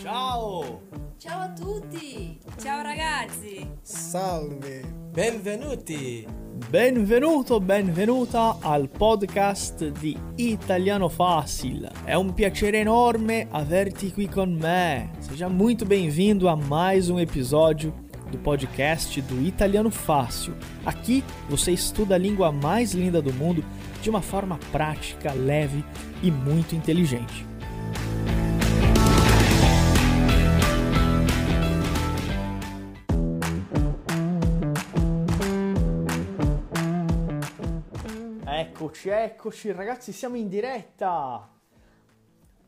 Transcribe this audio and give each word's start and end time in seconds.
Ciao! 0.00 0.80
Ciao 1.18 1.40
a 1.42 1.52
tutti! 1.52 2.38
Ciao 2.56 2.82
ragazzi! 2.82 3.68
Salve! 3.82 4.82
Benvenuti! 5.12 6.26
Benvenuto, 6.70 7.60
benvenuta 7.60 8.56
al 8.60 8.88
podcast 8.88 9.90
di 9.90 10.16
Italiano 10.36 11.08
Fácil. 11.08 11.88
É 12.06 12.16
um 12.16 12.32
piacere 12.32 12.78
enorme 12.78 13.46
averti 13.50 14.12
qui 14.12 14.28
con 14.28 14.54
me. 14.54 15.10
Seja 15.20 15.48
muito 15.48 15.84
bem-vindo 15.84 16.48
a 16.48 16.56
mais 16.56 17.10
um 17.10 17.18
episódio 17.18 17.92
do 18.30 18.38
podcast 18.38 19.20
do 19.22 19.40
Italiano 19.40 19.90
Fácil. 19.90 20.54
Aqui 20.84 21.24
você 21.48 21.72
estuda 21.72 22.14
a 22.14 22.18
língua 22.18 22.50
mais 22.50 22.92
linda 22.92 23.20
do 23.20 23.32
mundo 23.32 23.64
de 24.02 24.10
uma 24.10 24.20
forma 24.20 24.58
prática, 24.70 25.32
leve 25.32 25.84
e 26.22 26.30
muito 26.30 26.74
inteligente. 26.74 27.46
Eccoci, 38.46 39.08
eccoci 39.08 39.72
ragazzi, 39.72 40.12
siamo 40.12 40.36
in 40.36 40.48
diretta. 40.48 41.48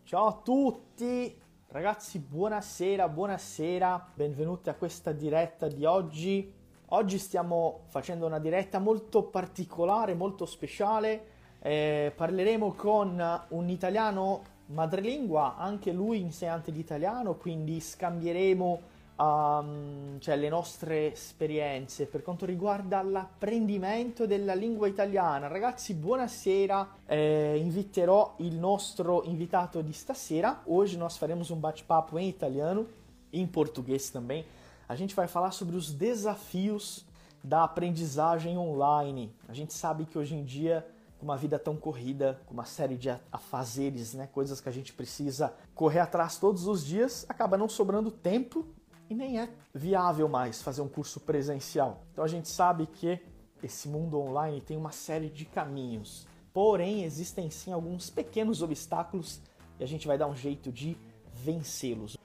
Ciao 0.05 0.27
a 0.27 0.33
tutti. 0.33 1.45
Ragazzi, 1.77 2.21
buonasera, 2.21 3.07
buonasera. 3.07 4.12
Benvenuti 4.15 4.71
a 4.71 4.75
questa 4.75 5.12
diretta 5.12 5.69
di 5.69 5.84
oggi. 5.84 6.51
Oggi 6.87 7.19
stiamo 7.19 7.80
facendo 7.89 8.25
una 8.25 8.39
diretta 8.39 8.79
molto 8.79 9.25
particolare, 9.25 10.15
molto 10.15 10.47
speciale. 10.47 11.27
Eh, 11.61 12.15
parleremo 12.17 12.73
con 12.73 13.23
un 13.48 13.69
italiano 13.69 14.42
madrelingua, 14.69 15.56
anche 15.59 15.92
lui 15.92 16.19
insegnante 16.19 16.73
di 16.73 16.81
italiano, 16.81 17.34
quindi 17.34 17.78
scambieremo 17.78 18.81
um, 19.19 20.19
cioè 20.19 20.36
le 20.36 20.48
nostre 20.48 21.12
esperienze 21.12 22.06
per 22.06 22.22
quanto 22.22 22.45
riguarda 22.45 23.03
l'apprendimento 23.03 24.27
della 24.27 24.55
lingua 24.55 24.89
italiana. 24.89 25.48
Ragazzi, 25.48 25.95
buonasera. 25.95 26.89
Eh, 27.06 27.59
inviterò 27.59 28.34
il 28.39 28.55
nostro 28.55 29.22
invitato 29.25 29.81
di 29.83 29.92
stasera. 29.92 30.62
Hoje 30.67 30.97
nós 30.97 31.17
faremos 31.17 31.50
um 31.50 31.59
bate-papo 31.59 32.19
em 32.19 32.28
italiano, 32.28 32.87
em 33.33 33.47
português 33.47 34.11
também. 34.11 34.44
A 34.89 34.94
gente 34.94 35.14
vai 35.14 35.27
falar 35.27 35.50
sobre 35.50 35.77
os 35.77 35.92
desafios 35.92 37.05
da 37.42 37.64
aprendizagem 37.64 38.56
online. 38.59 39.33
A 39.48 39.53
gente 39.53 39.72
sabe 39.72 40.05
que 40.05 40.19
hoje 40.19 40.34
em 40.34 40.44
dia 40.44 40.87
com 41.19 41.25
uma 41.25 41.37
vida 41.37 41.59
tão 41.59 41.77
corrida, 41.77 42.39
com 42.44 42.53
uma 42.53 42.67
série 42.67 42.97
de 42.97 43.09
afazeres, 43.33 44.12
né, 44.12 44.28
coisas 44.33 44.61
que 44.61 44.69
a 44.69 44.72
gente 44.72 44.92
precisa 44.92 45.55
correr 45.75 46.00
atrás 46.00 46.37
todos 46.37 46.67
os 46.67 46.84
dias, 46.84 47.25
acaba 47.27 47.56
não 47.56 47.70
sobrando 47.70 48.11
tempo 48.11 48.67
e 49.09 49.15
nem 49.15 49.41
é 49.41 49.49
viável 49.75 50.29
mais 50.29 50.62
fazer 50.62 50.83
um 50.83 50.89
curso 50.89 51.21
presencial. 51.21 52.05
Então 52.12 52.25
a 52.25 52.29
gente 52.29 52.49
sabe 52.49 52.87
que 52.87 53.21
esse 53.62 53.89
mundo 53.89 54.19
online 54.19 54.61
tem 54.61 54.77
uma 54.77 54.93
série 54.93 55.29
de 55.29 55.45
caminhos. 55.45 56.27
Porém, 56.53 57.05
existem 57.05 57.51
sim 57.51 57.73
alguns 57.73 58.11
pequenos 58.11 58.62
obstáculos 58.62 59.41
e 59.79 59.84
a 59.84 59.87
gente 59.87 60.07
vai 60.07 60.17
dar 60.17 60.27
um 60.27 60.34
jeito 60.34 60.73
de 60.73 60.97
vencê-los. 61.33 62.16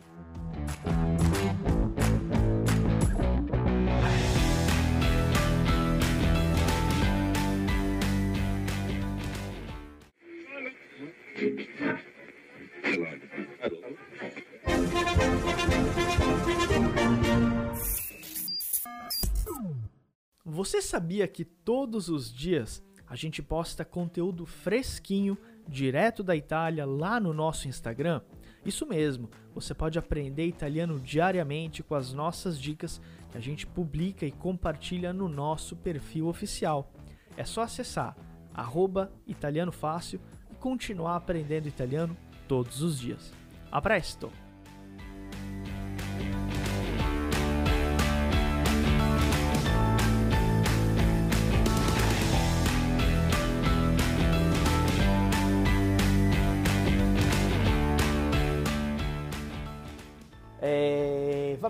Sabia 20.92 21.26
que 21.26 21.46
todos 21.46 22.10
os 22.10 22.34
dias 22.34 22.84
a 23.08 23.16
gente 23.16 23.42
posta 23.42 23.86
conteúdo 23.86 24.46
fresquinho, 24.46 25.38
direto 25.66 26.22
da 26.22 26.36
Itália, 26.36 26.86
lá 26.86 27.18
no 27.18 27.34
nosso 27.34 27.70
Instagram? 27.70 28.20
Isso 28.66 28.86
mesmo, 28.86 29.30
você 29.56 29.74
pode 29.74 29.98
aprender 29.98 30.46
italiano 30.46 31.00
diariamente 31.00 31.82
com 31.82 31.96
as 31.96 32.12
nossas 32.12 32.60
dicas 32.60 33.00
que 33.32 33.38
a 33.38 33.42
gente 33.42 33.66
publica 33.66 34.26
e 34.26 34.34
compartilha 34.34 35.14
no 35.14 35.30
nosso 35.30 35.78
perfil 35.78 36.28
oficial. 36.28 36.92
É 37.38 37.46
só 37.46 37.62
acessar 37.62 38.14
arroba 38.54 39.14
italiano 39.26 39.72
fácil 39.72 40.20
e 40.52 40.56
continuar 40.56 41.16
aprendendo 41.16 41.70
italiano 41.70 42.18
todos 42.50 42.82
os 42.82 43.00
dias. 43.00 43.32
A 43.72 43.82
presto! 43.82 44.30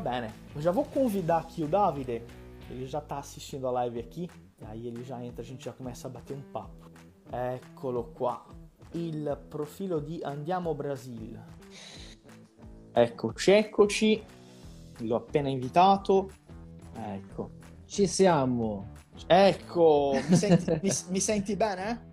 Bene, 0.01 0.29
eu 0.55 0.61
já 0.61 0.71
vou 0.71 0.83
convidar 0.83 1.37
aqui 1.37 1.63
o 1.63 1.67
Davide, 1.67 2.21
ele 2.69 2.85
já 2.87 2.99
está 2.99 3.19
assistindo 3.19 3.67
a 3.67 3.71
live 3.71 3.99
aqui, 3.99 4.29
e 4.59 4.65
aí 4.65 4.87
ele 4.87 5.03
já 5.03 5.23
entra, 5.23 5.41
a 5.41 5.45
gente 5.45 5.63
já 5.63 5.71
começa 5.71 6.07
a 6.07 6.11
bater 6.11 6.35
um 6.35 6.41
papo. 6.51 6.89
Eccolo 7.31 8.11
qua, 8.13 8.45
il 8.93 9.37
profilo 9.47 10.01
di 10.01 10.21
Andiamo 10.23 10.73
Brasil. 10.73 11.39
Eccoci, 12.93 13.51
eccoci, 13.51 14.23
l'ho 14.99 15.15
appena 15.15 15.47
invitato, 15.47 16.29
ecco. 16.93 17.51
Ci 17.85 18.07
siamo. 18.07 18.89
Ecco, 19.27 20.19
mi 20.27 20.35
senti, 20.35 20.71
mi, 20.81 20.91
mi 21.09 21.19
senti 21.19 21.55
bene? 21.55 22.09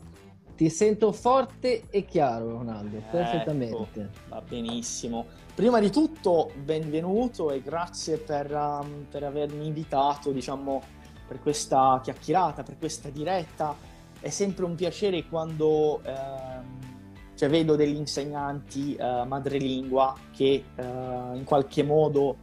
Ti 0.54 0.68
sento 0.68 1.12
forte 1.12 1.84
e 1.88 2.04
chiaro, 2.04 2.58
Ronaldo, 2.58 3.00
perfettamente. 3.10 4.00
Ecco, 4.00 4.10
va 4.28 4.40
benissimo. 4.40 5.26
Prima 5.58 5.80
di 5.80 5.90
tutto, 5.90 6.52
benvenuto 6.54 7.50
e 7.50 7.60
grazie 7.60 8.16
per, 8.18 8.48
um, 8.54 9.06
per 9.10 9.24
avermi 9.24 9.66
invitato, 9.66 10.30
diciamo, 10.30 10.80
per 11.26 11.40
questa 11.40 11.98
chiacchierata, 12.00 12.62
per 12.62 12.78
questa 12.78 13.08
diretta. 13.08 13.74
È 14.20 14.28
sempre 14.28 14.64
un 14.66 14.76
piacere 14.76 15.26
quando 15.26 16.00
ehm, 16.04 17.34
cioè, 17.34 17.48
vedo 17.48 17.74
degli 17.74 17.96
insegnanti 17.96 18.94
eh, 18.94 19.24
madrelingua 19.26 20.14
che 20.30 20.62
eh, 20.76 20.82
in 20.84 21.42
qualche 21.42 21.82
modo 21.82 22.36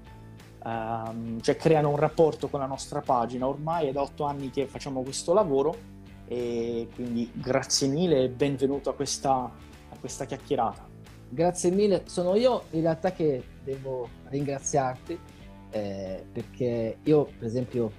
ehm, 0.66 1.40
cioè, 1.40 1.56
creano 1.56 1.92
un 1.92 1.98
rapporto 1.98 2.50
con 2.50 2.60
la 2.60 2.68
nostra 2.68 3.00
pagina. 3.00 3.48
Ormai 3.48 3.88
è 3.88 3.92
da 3.94 4.02
otto 4.02 4.26
anni 4.26 4.50
che 4.50 4.68
facciamo 4.68 5.04
questo 5.04 5.32
lavoro 5.32 5.74
e 6.28 6.90
quindi 6.94 7.32
grazie 7.34 7.88
mille 7.88 8.24
e 8.24 8.28
benvenuto 8.28 8.90
a 8.90 8.94
questa, 8.94 9.32
a 9.32 9.98
questa 10.02 10.26
chiacchierata. 10.26 10.95
Grazie 11.30 11.72
mille, 11.72 12.04
sono 12.06 12.36
io 12.36 12.64
in 12.72 12.82
realtà 12.82 13.12
che 13.12 13.44
devo 13.64 14.08
ringraziarti 14.30 15.18
eh, 15.72 16.24
perché 16.32 16.98
io 17.04 17.26
per 17.38 17.48
esempio 17.48 17.92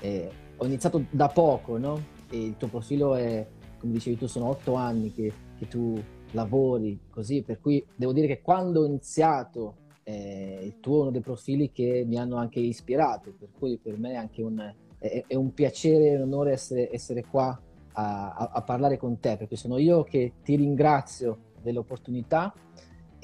eh, 0.00 0.30
ho 0.56 0.66
iniziato 0.66 1.04
da 1.10 1.28
poco, 1.28 1.78
no? 1.78 2.00
E 2.28 2.42
il 2.42 2.56
tuo 2.56 2.68
profilo 2.68 3.14
è, 3.14 3.46
come 3.78 3.92
dicevi 3.92 4.18
tu, 4.18 4.26
sono 4.26 4.48
otto 4.48 4.74
anni 4.74 5.12
che, 5.12 5.32
che 5.56 5.68
tu 5.68 6.00
lavori 6.32 6.98
così, 7.10 7.42
per 7.42 7.60
cui 7.60 7.84
devo 7.94 8.12
dire 8.12 8.26
che 8.26 8.40
quando 8.42 8.82
ho 8.82 8.84
iniziato 8.84 9.76
eh, 10.02 10.60
il 10.62 10.80
tuo 10.80 10.98
è 10.98 11.00
uno 11.02 11.10
dei 11.10 11.20
profili 11.20 11.70
che 11.70 12.04
mi 12.06 12.18
hanno 12.18 12.36
anche 12.36 12.60
ispirato, 12.60 13.32
per 13.38 13.48
cui 13.58 13.78
per 13.78 13.98
me 13.98 14.12
è 14.12 14.16
anche 14.16 14.42
un, 14.42 14.74
è, 14.98 15.24
è 15.26 15.34
un 15.34 15.54
piacere 15.54 16.10
e 16.10 16.16
un 16.16 16.22
onore 16.22 16.52
essere, 16.52 16.92
essere 16.92 17.24
qua 17.24 17.58
a, 17.92 18.32
a, 18.34 18.50
a, 18.52 18.62
parlare 18.62 18.96
con 18.96 19.18
te, 19.18 19.36
perché 19.36 19.56
sono 19.56 19.78
io 19.78 20.02
che 20.02 20.34
ti 20.42 20.56
ringrazio 20.56 21.50
dell'opportunità 21.62 22.52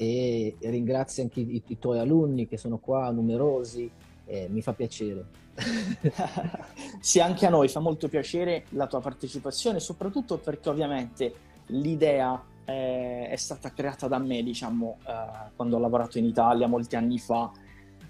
e 0.01 0.55
ringrazio 0.61 1.23
anche 1.23 1.41
i, 1.41 1.61
i 1.67 1.77
tuoi 1.77 1.99
alunni 1.99 2.47
che 2.47 2.57
sono 2.57 2.77
qua 2.77 3.11
numerosi, 3.11 3.91
eh, 4.25 4.47
mi 4.49 4.61
fa 4.61 4.73
piacere. 4.73 5.25
sì, 7.01 7.19
anche 7.19 7.45
a 7.45 7.49
noi 7.49 7.67
fa 7.67 7.81
molto 7.81 8.07
piacere 8.07 8.65
la 8.69 8.87
tua 8.87 9.01
partecipazione, 9.01 9.81
soprattutto 9.81 10.37
perché 10.37 10.69
ovviamente 10.69 11.33
l'idea 11.67 12.41
eh, 12.63 13.27
è 13.27 13.35
stata 13.35 13.73
creata 13.73 14.07
da 14.07 14.19
me, 14.19 14.41
diciamo, 14.41 14.99
eh, 15.05 15.51
quando 15.55 15.75
ho 15.75 15.79
lavorato 15.79 16.17
in 16.17 16.25
Italia 16.25 16.67
molti 16.67 16.95
anni 16.95 17.19
fa. 17.19 17.51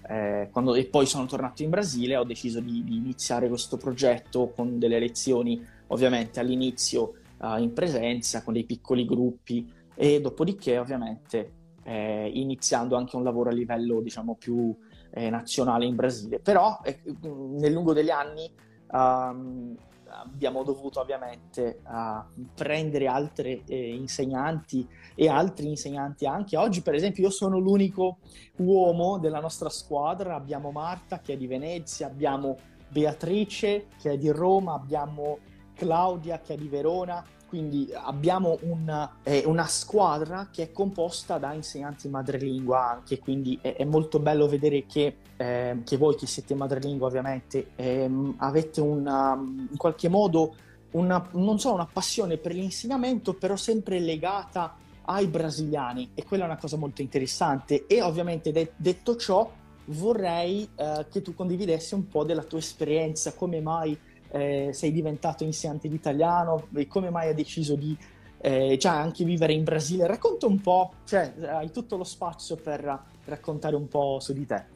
Eh, 0.06 0.48
quando, 0.50 0.74
e 0.74 0.86
poi 0.86 1.06
sono 1.06 1.26
tornato 1.26 1.62
in 1.62 1.70
Brasile 1.70 2.16
ho 2.16 2.24
deciso 2.24 2.60
di, 2.60 2.82
di, 2.84 2.96
iniziare 2.96 3.48
questo 3.48 3.76
progetto 3.76 4.50
con 4.56 4.78
delle 4.78 4.98
lezioni 4.98 5.62
ovviamente 5.88 6.40
all'inizio 6.40 7.12
uh, 7.36 7.58
in 7.58 7.74
presenza 7.74 8.42
con 8.42 8.54
dei 8.54 8.64
piccoli 8.64 9.04
gruppi 9.04 9.70
e 10.00 10.18
dopodiché 10.18 10.78
ovviamente 10.78 11.52
eh, 11.82 12.30
iniziando 12.32 12.96
anche 12.96 13.16
un 13.16 13.22
lavoro 13.22 13.50
a 13.50 13.52
livello 13.52 14.00
diciamo 14.00 14.34
più 14.34 14.74
eh, 15.10 15.28
nazionale 15.28 15.84
in 15.84 15.94
Brasile. 15.94 16.40
Però 16.40 16.80
eh, 16.82 17.02
nel 17.20 17.70
lungo 17.70 17.92
degli 17.92 18.08
anni 18.08 18.50
um, 18.92 19.76
abbiamo 20.06 20.62
dovuto 20.62 21.00
ovviamente 21.00 21.82
uh, 21.86 22.46
prendere 22.54 23.08
altri 23.08 23.62
eh, 23.66 23.94
insegnanti 23.94 24.88
e 25.14 25.28
altri 25.28 25.68
insegnanti 25.68 26.24
anche. 26.24 26.56
Oggi, 26.56 26.80
per 26.80 26.94
esempio, 26.94 27.24
io 27.24 27.30
sono 27.30 27.58
l'unico 27.58 28.20
uomo 28.56 29.18
della 29.18 29.40
nostra 29.40 29.68
squadra. 29.68 30.34
Abbiamo 30.34 30.70
Marta 30.70 31.20
che 31.20 31.34
è 31.34 31.36
di 31.36 31.46
Venezia, 31.46 32.06
abbiamo 32.06 32.56
Beatrice 32.88 33.88
che 34.00 34.12
è 34.12 34.16
di 34.16 34.30
Roma, 34.30 34.72
abbiamo 34.72 35.40
Claudia 35.74 36.40
che 36.40 36.54
è 36.54 36.56
di 36.56 36.68
Verona. 36.68 37.22
Quindi 37.50 37.90
abbiamo 37.92 38.58
una, 38.60 39.16
eh, 39.24 39.42
una 39.44 39.66
squadra 39.66 40.50
che 40.52 40.62
è 40.62 40.70
composta 40.70 41.36
da 41.36 41.52
insegnanti 41.52 42.08
madrelingua 42.08 42.90
anche, 42.90 43.18
quindi 43.18 43.58
è, 43.60 43.74
è 43.74 43.84
molto 43.84 44.20
bello 44.20 44.46
vedere 44.46 44.86
che, 44.86 45.16
eh, 45.36 45.78
che, 45.84 45.96
voi 45.96 46.14
che 46.14 46.28
siete 46.28 46.54
madrelingua 46.54 47.08
ovviamente 47.08 47.70
ehm, 47.74 48.36
avete 48.36 48.80
una, 48.80 49.34
in 49.34 49.76
qualche 49.76 50.08
modo 50.08 50.54
una, 50.92 51.28
non 51.32 51.58
so, 51.58 51.74
una 51.74 51.88
passione 51.92 52.36
per 52.36 52.54
l'insegnamento, 52.54 53.34
però 53.34 53.56
sempre 53.56 53.98
legata 53.98 54.76
ai 55.06 55.26
brasiliani. 55.26 56.12
E 56.14 56.22
quella 56.22 56.44
è 56.44 56.46
una 56.46 56.56
cosa 56.56 56.76
molto 56.76 57.02
interessante. 57.02 57.84
E 57.88 58.00
ovviamente 58.00 58.52
de- 58.52 58.74
detto 58.76 59.16
ciò 59.16 59.50
vorrei 59.86 60.68
eh, 60.76 61.06
che 61.10 61.20
tu 61.20 61.34
condividessi 61.34 61.94
un 61.94 62.06
po' 62.06 62.22
della 62.22 62.44
tua 62.44 62.58
esperienza, 62.58 63.34
come 63.34 63.60
mai 63.60 63.98
eh, 64.30 64.70
sei 64.72 64.92
diventato 64.92 65.44
insegnante 65.44 65.88
di 65.88 65.94
italiano 65.94 66.68
e 66.74 66.86
come 66.86 67.10
mai 67.10 67.28
hai 67.28 67.34
deciso 67.34 67.74
di 67.74 67.96
eh, 68.42 68.76
già 68.78 68.98
anche 68.98 69.24
vivere 69.24 69.52
in 69.52 69.64
Brasile. 69.64 70.06
Racconta 70.06 70.46
un 70.46 70.60
po', 70.60 70.92
cioè 71.04 71.32
hai 71.42 71.70
tutto 71.70 71.96
lo 71.96 72.04
spazio 72.04 72.56
per 72.56 73.02
raccontare 73.24 73.76
un 73.76 73.88
po' 73.88 74.18
su 74.20 74.32
di 74.32 74.46
te. 74.46 74.66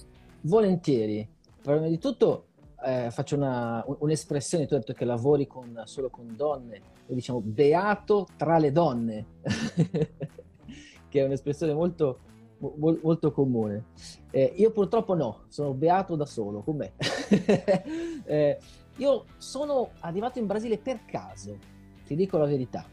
Volentieri. 0.42 1.26
Prima 1.62 1.86
di 1.86 1.98
tutto 1.98 2.46
eh, 2.84 3.10
faccio 3.10 3.36
una, 3.36 3.82
un'espressione, 3.86 4.66
tu 4.66 4.74
hai 4.74 4.80
detto 4.80 4.92
che 4.92 5.04
lavori 5.04 5.46
con, 5.46 5.82
solo 5.86 6.10
con 6.10 6.34
donne, 6.36 6.80
noi 7.06 7.16
diciamo 7.16 7.40
beato 7.40 8.28
tra 8.36 8.58
le 8.58 8.72
donne, 8.72 9.26
che 11.08 11.20
è 11.20 11.24
un'espressione 11.24 11.72
molto, 11.72 12.18
mo, 12.58 12.98
molto 13.02 13.32
comune. 13.32 13.86
Eh, 14.30 14.52
io 14.56 14.70
purtroppo 14.70 15.14
no, 15.14 15.44
sono 15.48 15.72
beato 15.72 16.14
da 16.14 16.26
solo, 16.26 16.60
con 16.60 16.76
me. 16.76 16.92
eh, 18.24 18.58
io 18.96 19.25
sono 19.38 19.91
arrivato 20.00 20.38
in 20.38 20.46
Brasile 20.46 20.79
per 20.79 21.05
caso, 21.05 21.58
ti 22.06 22.14
dico 22.14 22.38
la 22.38 22.46
verità, 22.46 22.87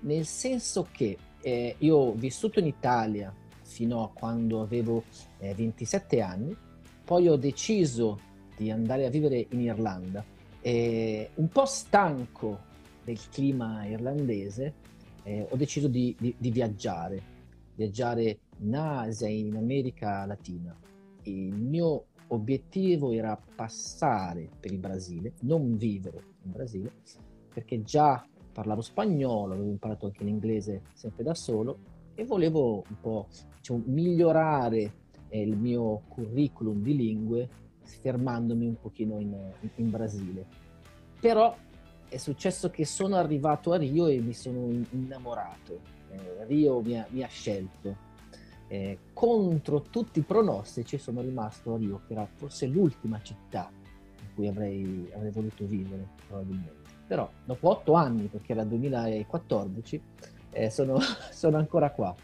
nel 0.00 0.26
senso 0.26 0.86
che 0.90 1.16
eh, 1.42 1.74
io 1.78 1.96
ho 1.96 2.12
vissuto 2.12 2.58
in 2.58 2.66
Italia 2.66 3.34
fino 3.62 4.02
a 4.02 4.10
quando 4.12 4.60
avevo 4.60 5.04
eh, 5.38 5.54
27 5.54 6.20
anni, 6.20 6.56
poi 7.04 7.28
ho 7.28 7.36
deciso 7.36 8.18
di 8.56 8.70
andare 8.70 9.06
a 9.06 9.10
vivere 9.10 9.46
in 9.50 9.60
Irlanda. 9.60 10.24
E 10.60 11.30
un 11.34 11.48
po' 11.48 11.64
stanco 11.64 12.68
del 13.02 13.18
clima 13.30 13.86
irlandese 13.86 14.74
eh, 15.22 15.46
ho 15.48 15.56
deciso 15.56 15.88
di, 15.88 16.14
di, 16.18 16.34
di, 16.36 16.50
viaggiare, 16.50 17.22
viaggiare 17.74 18.40
in 18.58 18.74
Asia 18.74 19.28
in 19.28 19.56
America 19.56 20.24
Latina. 20.26 20.76
Il 21.22 21.54
mio 21.54 22.06
obiettivo 22.30 23.12
era 23.12 23.40
passare 23.54 24.48
per 24.58 24.72
il 24.72 24.78
Brasile, 24.78 25.34
non 25.40 25.76
vivere 25.76 26.22
in 26.44 26.52
Brasile, 26.52 26.92
perché 27.52 27.82
già 27.82 28.24
parlavo 28.52 28.80
spagnolo, 28.80 29.54
avevo 29.54 29.70
imparato 29.70 30.06
anche 30.06 30.24
l'inglese 30.24 30.82
sempre 30.92 31.22
da 31.22 31.34
solo 31.34 31.78
e 32.14 32.24
volevo 32.24 32.84
un 32.88 33.00
po' 33.00 33.28
diciamo, 33.56 33.82
migliorare 33.86 34.92
eh, 35.28 35.40
il 35.40 35.56
mio 35.56 36.02
curriculum 36.08 36.82
di 36.82 36.96
lingue 36.96 37.48
fermandomi 37.82 38.66
un 38.66 38.78
pochino 38.78 39.18
in, 39.18 39.36
in, 39.76 39.90
Brasile. 39.90 40.46
Però 41.20 41.54
è 42.08 42.16
successo 42.16 42.70
che 42.70 42.84
sono 42.84 43.16
arrivato 43.16 43.72
a 43.72 43.76
Rio 43.76 44.06
e 44.06 44.20
mi 44.20 44.32
sono 44.32 44.68
innamorato. 44.90 45.80
Eh, 46.10 46.44
Rio 46.46 46.80
mi 46.80 46.98
ha, 46.98 47.06
mi 47.10 47.22
ha 47.22 47.28
scelto 47.28 48.08
eh, 48.72 48.98
contro 49.12 49.82
tutti 49.82 50.20
i 50.20 50.22
pronostici 50.22 50.96
sono 50.96 51.20
rimasto 51.20 51.74
a 51.74 51.76
Rio, 51.76 52.02
che 52.06 52.12
era 52.12 52.24
forse 52.36 52.66
l'ultima 52.66 53.20
città 53.20 53.68
in 53.72 54.28
cui 54.32 54.46
avrei, 54.46 55.10
avrei 55.12 55.32
voluto 55.32 55.66
vivere, 55.66 56.06
probabilmente. 56.28 56.78
Però 57.04 57.28
dopo 57.44 57.68
otto 57.68 57.94
anni, 57.94 58.26
perché 58.26 58.52
era 58.52 58.62
2014, 58.62 60.02
eh, 60.52 60.70
sono, 60.70 61.00
sono, 61.32 61.56
ancora 61.56 61.90
qua, 61.90 62.14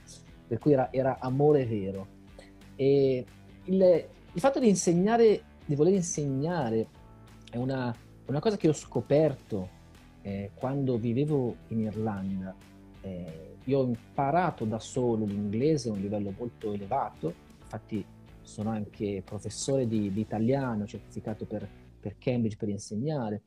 per 0.46 0.58
cui 0.58 0.72
era, 0.72 0.93
era 0.93 1.19
amore 1.19 1.66
vero. 1.66 2.06
E 2.76 3.25
il, 3.64 4.04
il, 4.32 4.40
fatto 4.40 4.60
di 4.60 4.69
insegnare, 4.69 5.43
di 5.64 5.75
voler 5.75 5.94
insegnare, 5.94 6.87
è 7.50 7.56
una, 7.56 7.93
una 8.26 8.38
cosa 8.38 8.56
che 8.56 8.69
ho 8.69 8.72
scoperto 8.72 9.69
eh, 10.22 10.52
quando 10.54 10.96
vivevo 10.96 11.56
in 11.69 11.81
Irlanda. 11.81 12.54
Eh, 13.06 13.55
io 13.64 13.79
ho 13.79 13.85
imparato 13.85 14.64
da 14.64 14.81
solo 14.81 15.25
l'inglese 15.25 15.88
a 15.88 15.93
un 15.93 16.00
livello 16.00 16.32
molto 16.37 16.73
elevato, 16.73 17.32
infatti 17.61 18.05
sono 18.43 18.70
anche 18.70 19.23
professore 19.25 19.87
di, 19.87 20.12
di 20.12 20.20
italiano, 20.20 20.87
certificato 20.87 21.47
per, 21.47 21.69
per, 22.00 22.17
Cambridge 22.19 22.56
per 22.56 22.69
insegnare. 22.69 23.43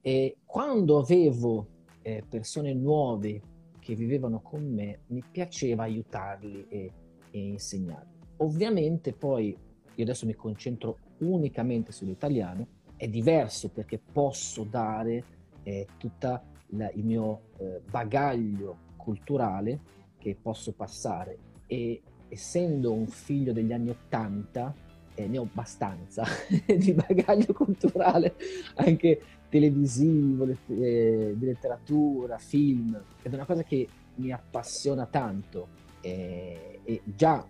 E 0.00 0.38
quando 0.44 0.98
avevo 0.98 1.66
eh, 2.02 2.24
persone 2.26 2.72
nuove 2.74 3.40
che 3.78 3.94
vivevano 3.94 4.40
con 4.40 4.66
me, 4.66 5.00
mi 5.08 5.22
piaceva 5.30 5.84
aiutarli 5.84 6.66
e, 6.68 6.92
e 7.30 7.38
insegnarli. 7.38 8.18
Ovviamente 8.38 9.12
poi 9.12 9.56
io 9.94 10.02
adesso 10.02 10.24
mi 10.24 10.34
concentro 10.34 10.98
unicamente 11.18 11.92
sull'italiano, 11.92 12.66
è 12.96 13.08
diverso 13.08 13.68
perché 13.68 13.98
posso 13.98 14.64
dare 14.64 15.24
eh, 15.62 15.86
tutto 15.98 16.48
il 16.68 17.04
mio 17.04 17.40
eh, 17.58 17.80
bagaglio 17.90 18.88
culturale 19.02 19.80
che 20.18 20.36
posso 20.40 20.72
passare 20.72 21.38
e 21.66 22.02
essendo 22.28 22.92
un 22.92 23.06
figlio 23.06 23.52
degli 23.52 23.72
anni 23.72 23.90
Ottanta 23.90 24.74
eh, 25.14 25.26
ne 25.26 25.38
ho 25.38 25.42
abbastanza 25.42 26.24
di 26.66 26.92
bagaglio 26.92 27.52
culturale 27.52 28.34
anche 28.76 29.20
televisivo, 29.48 30.46
eh, 30.68 31.34
di 31.36 31.44
letteratura, 31.44 32.38
film 32.38 33.02
ed 33.22 33.32
è 33.32 33.34
una 33.34 33.44
cosa 33.44 33.64
che 33.64 33.88
mi 34.16 34.30
appassiona 34.30 35.06
tanto 35.06 35.68
eh, 36.00 36.80
e 36.84 37.02
già 37.04 37.44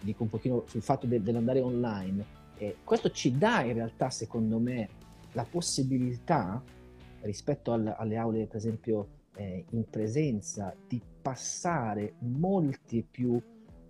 dico 0.00 0.22
un 0.22 0.28
pochino 0.28 0.64
sul 0.66 0.82
fatto 0.82 1.06
de- 1.06 1.22
dell'andare 1.22 1.60
online 1.60 2.24
eh, 2.58 2.76
questo 2.84 3.10
ci 3.10 3.36
dà 3.36 3.62
in 3.62 3.74
realtà 3.74 4.10
secondo 4.10 4.58
me 4.58 4.88
la 5.32 5.44
possibilità 5.44 6.62
rispetto 7.22 7.72
al, 7.72 7.94
alle 7.96 8.16
aule 8.16 8.46
per 8.46 8.56
esempio 8.56 9.08
eh, 9.36 9.64
in 9.70 9.88
presenza 9.88 10.74
di 10.86 11.00
passare 11.22 12.14
molti 12.18 13.06
più 13.08 13.40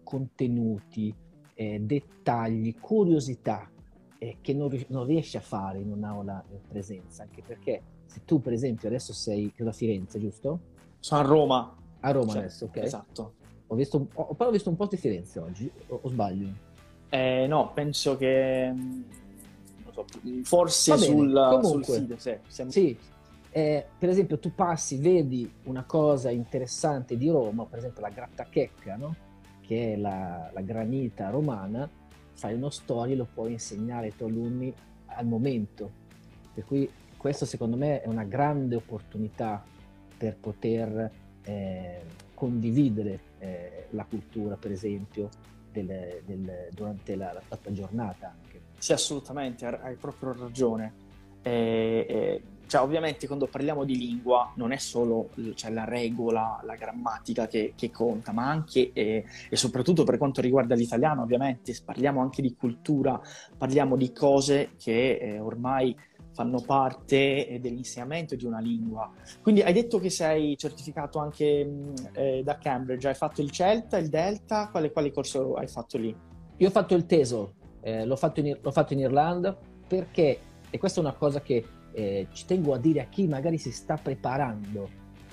contenuti, 0.03 1.15
eh, 1.55 1.81
dettagli, 1.81 2.75
curiosità 2.79 3.69
eh, 4.19 4.39
che 4.41 4.55
non, 4.55 4.71
non, 4.89 5.05
riesci 5.05 5.37
a 5.37 5.41
fare 5.41 5.79
in 5.79 5.91
un'aula 5.91 6.45
in 6.51 6.61
presenza, 6.69 7.23
anche 7.23 7.43
perché 7.45 7.83
se 8.07 8.23
tu 8.25 8.41
per 8.41 8.53
esempio 8.53 8.89
adesso 8.89 9.13
sei 9.13 9.53
a 9.59 9.73
Firenze, 9.73 10.21
giusto? 10.21 10.61
Sono 11.01 11.21
a 11.21 11.25
Roma. 11.25 11.77
A 12.01 12.11
Roma 12.11 12.33
cioè, 12.33 12.39
adesso, 12.43 12.65
ok. 12.67 12.77
Esatto. 12.77 13.35
Ho 13.69 13.75
visto, 13.75 14.09
ho, 14.13 14.35
però 14.35 14.51
ho 14.51 14.53
visto 14.53 14.71
un 14.71 14.77
po' 14.77 14.87
di 14.87 14.97
Firenze 14.97 15.41
oggi, 15.41 15.71
o, 15.89 15.99
o 16.03 16.09
sbaglio? 16.09 16.49
Eh, 17.09 17.47
no, 17.49 17.73
penso 17.73 18.17
che 18.17 18.73
so, 19.93 20.05
forse 20.43 20.97
sul, 20.99 21.61
sul, 21.63 21.85
sito, 21.85 22.17
sì, 22.19 22.39
siamo... 22.47 22.71
sì, 22.71 22.97
eh, 23.57 23.87
per 23.99 24.11
esempio 24.11 24.39
tu 24.39 24.55
passi, 24.55 24.99
vedi 24.99 25.51
una 25.63 25.85
cosa 25.85 26.29
interessante 26.29 27.17
di 27.17 27.31
Roma, 27.31 27.65
per 27.65 27.79
esempio 27.79 28.03
la 28.03 28.11
grattachecca, 28.11 28.97
no? 28.97 29.17
che 29.63 29.95
è 29.95 29.97
la, 29.97 30.51
la, 30.53 30.61
granita 30.61 31.31
romana, 31.31 31.89
fai 32.35 32.53
uno 32.53 32.69
storia 32.69 33.15
e 33.15 33.17
lo 33.17 33.27
puoi 33.33 33.53
insegnare 33.53 34.09
ai 34.09 34.15
tuoi 34.15 34.29
alunni 34.29 34.75
al 35.07 35.25
momento. 35.25 35.91
Per 36.53 36.67
cui 36.67 36.87
questo 37.17 37.47
secondo 37.47 37.79
me 37.79 38.03
è 38.03 38.09
una 38.09 38.25
grande 38.25 38.77
opportunità 38.77 39.65
per 40.19 40.37
poter 40.37 41.11
eh, 41.43 42.03
condividere 42.35 43.21
eh, 43.39 43.87
la 43.93 44.05
cultura, 44.05 44.57
per 44.57 44.73
esempio, 44.73 45.31
del, 45.73 46.21
del, 46.27 46.69
durante 46.75 47.17
la, 47.17 47.33
la, 47.33 47.73
giornata. 47.73 48.37
Anche. 48.39 48.61
Sì, 48.77 48.93
assolutamente, 48.93 49.65
hai 49.65 49.95
proprio 49.95 50.35
ragione. 50.35 51.05
Eh, 51.41 52.07
eh 52.07 52.43
cioè, 52.67 52.81
ovviamente 52.81 53.27
quando 53.27 53.47
parliamo 53.47 53.85
di 53.85 53.97
lingua 53.97 54.53
non 54.57 54.73
è 54.73 54.77
solo 54.77 55.31
cioè, 55.55 55.71
la 55.71 55.85
regola, 55.85 56.61
la 56.65 56.75
grammatica 56.75 57.47
che, 57.47 57.73
che 57.77 57.91
conta, 57.91 58.33
ma 58.33 58.49
anche 58.49 58.91
e, 58.93 59.25
e, 59.49 59.57
soprattutto 59.57 60.05
per 60.05 60.19
quanto 60.19 60.41
riguarda 60.41 60.75
l'italiano, 60.75 61.23
ovviamente 61.23 61.75
parliamo 61.85 62.21
anche 62.21 62.43
di 62.43 62.55
cultura, 62.55 63.21
parliamo 63.57 63.97
di 63.97 64.13
cose 64.13 64.71
che 64.77 65.19
eh, 65.19 65.39
ormai 65.39 65.97
fanno 66.33 66.61
parte 66.61 67.49
eh, 67.49 67.61
dell'insegnamento 67.61 68.35
di 68.35 68.45
una 68.45 68.59
lingua. 68.59 69.11
Quindi 69.41 69.63
hai 69.63 69.73
detto 69.73 69.99
che 69.99 70.11
sei 70.11 70.57
certificato 70.59 71.19
anche 71.19 71.65
mm, 71.65 71.95
eh, 72.13 72.43
da 72.45 72.59
Cambridge, 72.59 73.09
hai 73.09 73.15
fatto 73.15 73.41
il 73.41 73.51
CELTA, 73.51 73.97
il 73.97 74.09
Delta, 74.09 74.69
quale, 74.69 74.93
quale 74.93 75.13
corso 75.13 75.55
hai 75.55 75.69
fatto 75.69 75.97
lì? 75.97 76.15
Io 76.59 76.69
ho 76.69 76.71
fatto 76.71 76.95
il 76.95 77.07
TESO, 77.07 77.55
eh, 77.81 78.05
l'ho, 78.05 78.17
fatto 78.17 78.41
in, 78.41 78.59
l'ho 78.61 78.71
fatto 78.71 78.93
in 78.93 78.99
Irlanda 78.99 79.57
perché, 79.87 80.41
e 80.69 80.79
questa 80.79 81.01
è 81.01 81.05
una 81.05 81.15
cosa 81.15 81.41
che 81.41 81.65
eh, 81.97 82.27
ci 82.31 82.45
tengo 82.45 82.75
a 82.75 82.79
dire 82.79 83.01
a 83.01 83.05
chi 83.07 83.27
magari 83.27 83.57
si 83.57 83.73
sta 83.73 83.97
preparando 83.97 84.87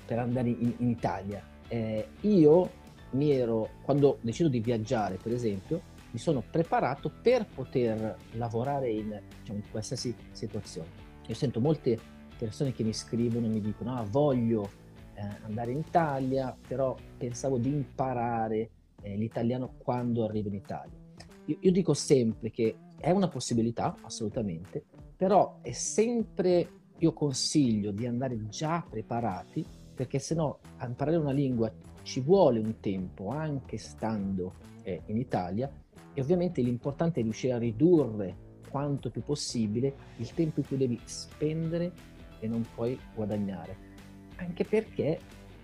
per 0.06 0.18
andare 0.18 0.48
in, 0.48 0.74
in 0.78 0.88
Italia. 0.88 1.44
Eh, 1.68 2.08
io 2.22 2.70
mi 3.12 3.32
ero, 3.32 3.70
quando 3.82 4.20
decido 4.22 4.48
di 4.48 4.62
viaggiare, 4.62 5.18
per 5.22 5.34
esempio, 5.34 5.82
mi 6.12 6.20
sono 6.20 6.42
preparato 6.50 7.12
per 7.22 7.46
poter 7.54 8.16
lavorare 8.34 8.90
in, 8.90 9.22
diciamo, 9.42 9.60
in 9.60 9.70
qualsiasi 9.70 10.16
situazione. 10.32 10.88
Io 11.28 11.36
sento 11.36 11.60
molte 11.60 12.00
persone 12.38 12.72
che 12.72 12.84
mi 12.84 12.94
scrivono 12.94 13.46
e 13.46 13.50
mi 13.50 13.60
dicono 13.60 13.96
ah 13.96 14.04
voglio 14.10 14.70
eh, 15.16 15.22
andare 15.44 15.72
in 15.72 15.80
Italia, 15.80 16.56
però 16.66 16.96
pensavo 17.18 17.58
di 17.58 17.70
imparare 17.70 18.70
eh, 19.02 19.18
l'italiano 19.18 19.74
quando 19.78 20.24
arrivo 20.24 20.48
in 20.48 20.56
Italia. 20.56 20.98
Io, 21.46 21.58
io 21.60 21.72
dico 21.74 21.94
sempre 21.94 22.52
che 22.52 22.78
è 22.98 23.12
una 23.12 23.28
possibilità, 23.28 23.98
assolutamente, 24.04 24.86
però 25.16 25.60
è 25.62 25.72
sempre, 25.72 26.70
io 26.98 27.14
consiglio 27.14 27.92
di 27.92 28.06
andare 28.06 28.48
già 28.48 28.86
preparati, 28.88 29.66
perché 29.94 30.20
se 30.20 30.36
no 30.36 30.60
imparare 30.82 31.18
una 31.18 31.32
lingua 31.32 31.72
ci 32.02 32.20
vuole 32.20 32.60
un 32.60 32.80
tempo, 32.80 33.30
anche 33.30 33.78
stando 33.78 34.54
eh, 34.84 35.02
in 35.06 35.18
Italia, 35.18 35.72
e 36.14 36.22
ovviamente 36.22 36.62
l'importante 36.62 37.20
è 37.20 37.24
riuscire 37.24 37.54
a 37.54 37.58
ridurre 37.58 38.52
quanto 38.70 39.10
più 39.10 39.22
possibile 39.24 39.96
il 40.18 40.34
tempo 40.34 40.60
in 40.60 40.68
cui 40.68 40.78
devi 40.78 41.00
spendere 41.04 41.92
e 42.40 42.48
non 42.48 42.66
puoi 42.74 43.00
guadagnare. 43.16 43.92
Anche 44.38 44.66
perché 44.66 45.20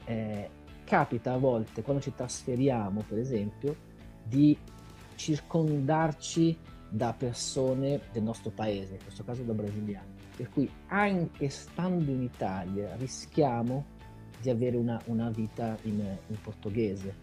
eh, 0.05 0.49
capita 0.83 1.33
a 1.33 1.37
volte, 1.37 1.81
quando 1.81 2.01
ci 2.01 2.13
trasferiamo, 2.13 3.03
per 3.07 3.17
esempio, 3.17 3.75
di 4.23 4.57
circondarci 5.15 6.57
da 6.89 7.13
persone 7.13 8.01
del 8.11 8.23
nostro 8.23 8.49
paese, 8.49 8.95
in 8.95 9.03
questo 9.03 9.23
caso 9.23 9.43
da 9.43 9.53
brasiliani. 9.53 10.13
Per 10.35 10.49
cui 10.49 10.69
anche 10.87 11.49
stando 11.49 12.11
in 12.11 12.23
Italia 12.23 12.95
rischiamo 12.95 13.97
di 14.41 14.49
avere 14.49 14.77
una, 14.77 14.99
una 15.05 15.29
vita 15.29 15.77
in, 15.83 15.99
in, 15.99 16.41
portoghese. 16.41 17.15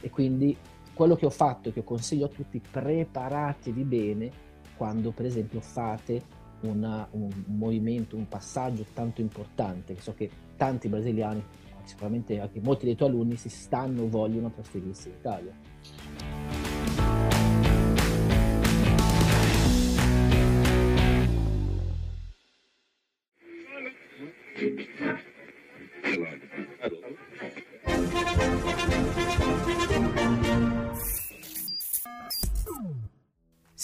E 0.00 0.08
quindi 0.10 0.56
quello 0.94 1.16
che 1.16 1.26
ho 1.26 1.30
fatto 1.30 1.68
e 1.68 1.72
che 1.72 1.84
consiglio 1.84 2.26
a 2.26 2.28
tutti, 2.28 2.60
preparatevi 2.60 3.84
bene 3.84 4.30
quando 4.76 5.10
per 5.10 5.26
esempio 5.26 5.60
fate 5.60 6.38
una, 6.62 7.06
un 7.12 7.28
movimento, 7.46 8.16
un 8.16 8.28
passaggio 8.28 8.84
tanto 8.94 9.20
importante, 9.20 9.94
che 9.94 10.00
so 10.00 10.14
che 10.14 10.30
tanti 10.56 10.88
brasiliani, 10.88 11.42
sicuramente 11.84 12.38
anche 12.40 12.60
molti 12.60 12.84
dei 12.84 12.94
tuoi 12.94 13.08
alunni, 13.10 13.36
si 13.36 13.48
stanno, 13.48 14.08
vogliono 14.08 14.50
trasferirsi 14.50 15.08
in 15.08 15.14
Italia. 15.14 15.52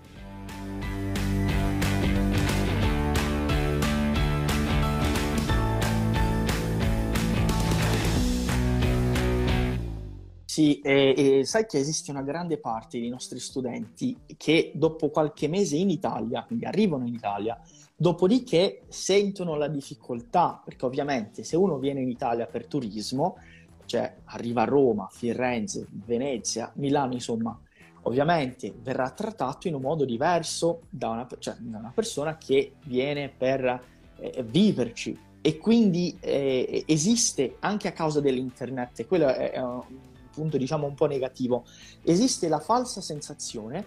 Sì, 10.57 10.79
e, 10.79 11.13
e, 11.15 11.45
sai 11.45 11.67
che 11.67 11.77
esiste 11.77 12.09
una 12.09 12.23
grande 12.23 12.57
parte 12.57 12.99
dei 12.99 13.09
nostri 13.09 13.37
studenti 13.37 14.17
che 14.37 14.71
dopo 14.73 15.11
qualche 15.11 15.47
mese 15.47 15.75
in 15.75 15.91
Italia, 15.91 16.43
quindi 16.45 16.65
arrivano 16.65 17.05
in 17.05 17.13
Italia, 17.13 17.61
dopodiché 17.95 18.81
sentono 18.87 19.53
la 19.53 19.67
difficoltà, 19.67 20.59
perché 20.65 20.85
ovviamente 20.85 21.43
se 21.43 21.55
uno 21.55 21.77
viene 21.77 22.01
in 22.01 22.09
Italia 22.09 22.47
per 22.47 22.65
turismo, 22.65 23.37
cioè 23.85 24.11
arriva 24.23 24.63
a 24.63 24.65
Roma, 24.65 25.07
Firenze, 25.11 25.85
Venezia, 25.91 26.71
Milano, 26.77 27.13
insomma, 27.13 27.55
ovviamente 28.01 28.73
verrà 28.81 29.11
trattato 29.11 29.67
in 29.67 29.75
un 29.75 29.81
modo 29.81 30.05
diverso 30.05 30.81
da 30.89 31.09
una, 31.09 31.27
cioè, 31.37 31.53
da 31.59 31.77
una 31.77 31.91
persona 31.93 32.35
che 32.35 32.71
viene 32.85 33.29
per 33.29 33.83
eh, 34.17 34.43
viverci. 34.43 35.25
E 35.39 35.59
quindi 35.59 36.17
eh, 36.19 36.83
esiste 36.87 37.57
anche 37.59 37.87
a 37.87 37.91
causa 37.91 38.21
dell'internet, 38.21 39.05
quello 39.05 39.27
è, 39.27 39.51
è 39.51 39.61
un 39.61 40.05
punto 40.37 40.57
diciamo 40.57 40.85
un 40.85 40.93
po' 40.93 41.07
negativo, 41.07 41.65
esiste 42.03 42.47
la 42.47 42.59
falsa 42.59 43.01
sensazione 43.01 43.85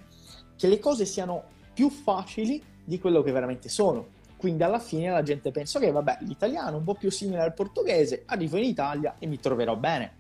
che 0.56 0.66
le 0.66 0.80
cose 0.80 1.04
siano 1.04 1.44
più 1.72 1.90
facili 1.90 2.60
di 2.84 2.98
quello 2.98 3.22
che 3.22 3.30
veramente 3.30 3.68
sono. 3.68 4.18
Quindi 4.36 4.62
alla 4.62 4.80
fine 4.80 5.10
la 5.10 5.22
gente 5.22 5.50
pensa 5.52 5.78
che 5.78 5.92
vabbè, 5.92 6.18
l'italiano 6.22 6.78
un 6.78 6.84
po' 6.84 6.94
più 6.94 7.10
simile 7.10 7.42
al 7.42 7.54
portoghese, 7.54 8.24
arrivo 8.26 8.56
in 8.56 8.64
Italia 8.64 9.14
e 9.18 9.26
mi 9.26 9.38
troverò 9.38 9.76
bene. 9.76 10.16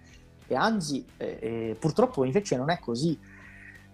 E 0.46 0.54
anzi, 0.54 1.04
eh, 1.16 1.38
eh, 1.40 1.76
purtroppo 1.78 2.24
invece 2.24 2.56
non 2.56 2.70
è 2.70 2.78
così. 2.78 3.18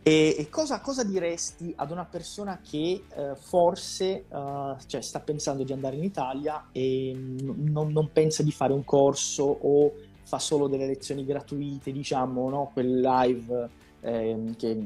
E, 0.02 0.36
e 0.38 0.48
cosa, 0.50 0.80
cosa, 0.80 1.02
diresti 1.02 1.72
ad 1.76 1.90
una 1.90 2.04
persona 2.04 2.60
che 2.62 3.04
eh, 3.12 3.34
forse 3.34 4.26
uh, 4.28 4.76
cioè, 4.86 5.00
sta 5.00 5.18
pensando 5.18 5.64
di 5.64 5.72
andare 5.72 5.96
in 5.96 6.04
Italia 6.04 6.68
e 6.70 7.12
non, 7.16 7.90
non 7.90 8.10
pensa 8.12 8.44
di 8.44 8.52
fare 8.52 8.72
un 8.72 8.84
corso 8.84 9.42
o 9.42 9.92
fa 10.26 10.40
solo 10.40 10.66
delle 10.66 10.86
lezioni 10.86 11.24
gratuite, 11.24 11.92
diciamo, 11.92 12.50
no? 12.50 12.70
quel 12.72 13.00
live 13.00 13.70
eh, 14.00 14.50
che 14.56 14.76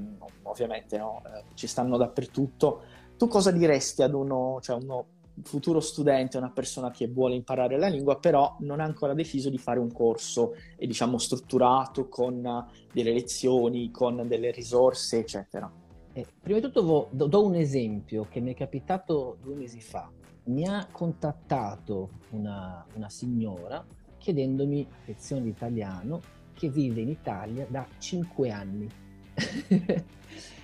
ovviamente 0.42 0.98
no? 0.98 1.22
eh, 1.24 1.44
ci 1.54 1.66
stanno 1.66 1.96
dappertutto. 1.96 2.82
Tu 3.16 3.26
cosa 3.26 3.50
diresti 3.50 4.02
ad 4.02 4.12
uno, 4.12 4.58
cioè 4.60 4.76
uno 4.76 5.06
futuro 5.42 5.80
studente, 5.80 6.36
una 6.36 6.50
persona 6.50 6.90
che 6.90 7.08
vuole 7.08 7.34
imparare 7.34 7.78
la 7.78 7.88
lingua, 7.88 8.18
però 8.18 8.56
non 8.60 8.80
ha 8.80 8.84
ancora 8.84 9.14
deciso 9.14 9.48
di 9.48 9.56
fare 9.56 9.78
un 9.78 9.90
corso, 9.90 10.54
e, 10.76 10.86
diciamo, 10.86 11.16
strutturato 11.16 12.08
con 12.08 12.66
delle 12.92 13.12
lezioni, 13.12 13.90
con 13.90 14.26
delle 14.28 14.50
risorse, 14.50 15.20
eccetera? 15.20 15.72
Eh, 16.12 16.26
prima 16.38 16.58
di 16.58 16.66
tutto 16.66 17.08
do, 17.10 17.26
do 17.26 17.44
un 17.44 17.54
esempio 17.54 18.26
che 18.28 18.40
mi 18.40 18.52
è 18.52 18.54
capitato 18.54 19.38
due 19.40 19.54
mesi 19.54 19.80
fa. 19.80 20.10
Mi 20.44 20.66
ha 20.66 20.86
contattato 20.90 22.10
una, 22.30 22.84
una 22.94 23.08
signora 23.08 23.82
chiedendomi 24.20 24.86
lezioni 25.06 25.42
di 25.42 25.48
italiano 25.48 26.20
che 26.52 26.68
vive 26.68 27.00
in 27.00 27.08
Italia 27.08 27.66
da 27.68 27.86
5 27.98 28.50
anni. 28.50 28.88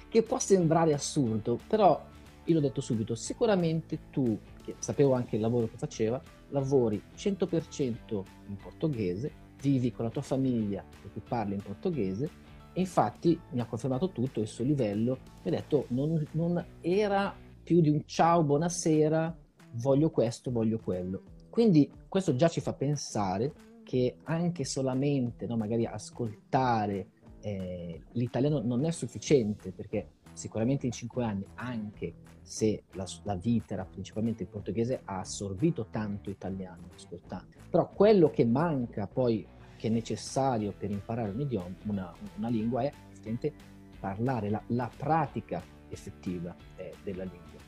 che 0.09 0.23
può 0.23 0.39
sembrare 0.39 0.93
assurdo, 0.93 1.59
però 1.67 2.01
io 2.45 2.55
l'ho 2.55 2.61
detto 2.61 2.81
subito, 2.81 3.15
sicuramente 3.15 4.11
tu, 4.11 4.39
che 4.63 4.77
sapevo 4.79 5.15
anche 5.15 5.37
il 5.37 5.43
lavoro 5.43 5.67
che 5.67 5.77
faceva, 5.77 6.23
lavori 6.51 7.03
100% 7.17 8.23
in 8.49 8.57
portoghese, 8.57 9.33
vivi 9.61 9.91
con 9.91 10.05
la 10.05 10.11
tua 10.11 10.23
famiglia 10.23 10.85
e 11.05 11.13
tu 11.13 11.21
parli 11.27 11.55
in 11.55 11.63
portoghese 11.63 12.31
e 12.73 12.81
infatti 12.81 13.39
mi 13.53 13.61
ha 13.61 13.65
confermato 13.65 14.11
tutto 14.11 14.41
il 14.41 14.47
suo 14.47 14.65
livello 14.65 15.19
mi 15.43 15.51
ha 15.51 15.55
detto 15.55 15.87
non, 15.89 16.23
non 16.33 16.63
era 16.83 17.35
più 17.63 17.81
di 17.81 17.89
un 17.89 18.03
ciao, 18.05 18.45
buonasera, 18.45 19.35
voglio 19.73 20.11
questo, 20.11 20.51
voglio 20.51 20.79
quello 20.79 21.23
quindi 21.57 21.91
questo 22.17 22.35
già 22.35 22.49
ci 22.49 22.63
fa 22.63 22.73
pensare 22.73 23.53
che 23.83 24.17
anche 24.23 24.65
solamente 24.65 25.47
no, 25.47 25.59
magari 25.59 25.85
ascoltare 25.85 27.09
eh, 27.43 28.01
l'italiano 28.13 28.63
non 28.63 28.87
è 28.87 28.91
sufficiente 28.91 29.71
perché 29.71 30.13
sicuramente 30.33 30.87
in 30.87 30.93
cinque 30.93 31.25
anni, 31.25 31.47
anche 31.57 32.15
se 32.41 32.85
la, 32.93 33.05
la, 33.25 33.35
vita 33.35 33.75
era 33.75 33.85
principalmente 33.85 34.45
il 34.45 34.49
portoghese, 34.49 35.03
ha 35.05 35.19
assorbito 35.19 35.89
tanto 35.91 36.31
italiano 36.31 36.89
ascoltando. 36.95 37.49
Però 37.69 37.91
quello 37.91 38.31
che 38.31 38.47
manca 38.47 39.07
poi, 39.07 39.47
che 39.77 39.89
è 39.89 39.91
necessario 39.91 40.73
per 40.73 40.91
imparare 40.91 41.33
un 41.33 41.41
idioma, 41.43 41.77
una, 41.85 42.15
una 42.39 42.49
lingua, 42.49 42.81
è 42.81 42.93
effettivamente 43.11 43.53
parlare, 44.01 44.49
la, 44.49 44.63
la 44.69 44.91
pratica 44.97 45.63
effettiva 45.91 46.57
eh, 46.77 46.95
della 47.05 47.25
lingua. 47.25 47.61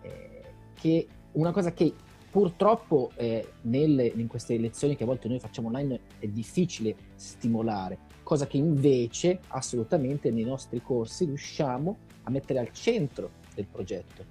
Eh, 0.00 0.42
che 0.72 1.06
una 1.32 1.52
cosa 1.52 1.74
che 1.74 1.94
Purtroppo 2.30 3.10
eh, 3.16 3.54
nelle, 3.62 4.06
in 4.06 4.28
queste 4.28 4.56
lezioni 4.56 4.94
che 4.94 5.02
a 5.02 5.06
volte 5.06 5.26
noi 5.26 5.40
facciamo 5.40 5.66
online 5.66 6.00
è 6.20 6.28
difficile 6.28 6.94
stimolare, 7.16 7.98
cosa 8.22 8.46
che 8.46 8.56
invece 8.56 9.40
assolutamente 9.48 10.30
nei 10.30 10.44
nostri 10.44 10.80
corsi 10.80 11.24
riusciamo 11.24 11.96
a 12.22 12.30
mettere 12.30 12.60
al 12.60 12.70
centro 12.70 13.30
del 13.52 13.66
progetto, 13.66 14.24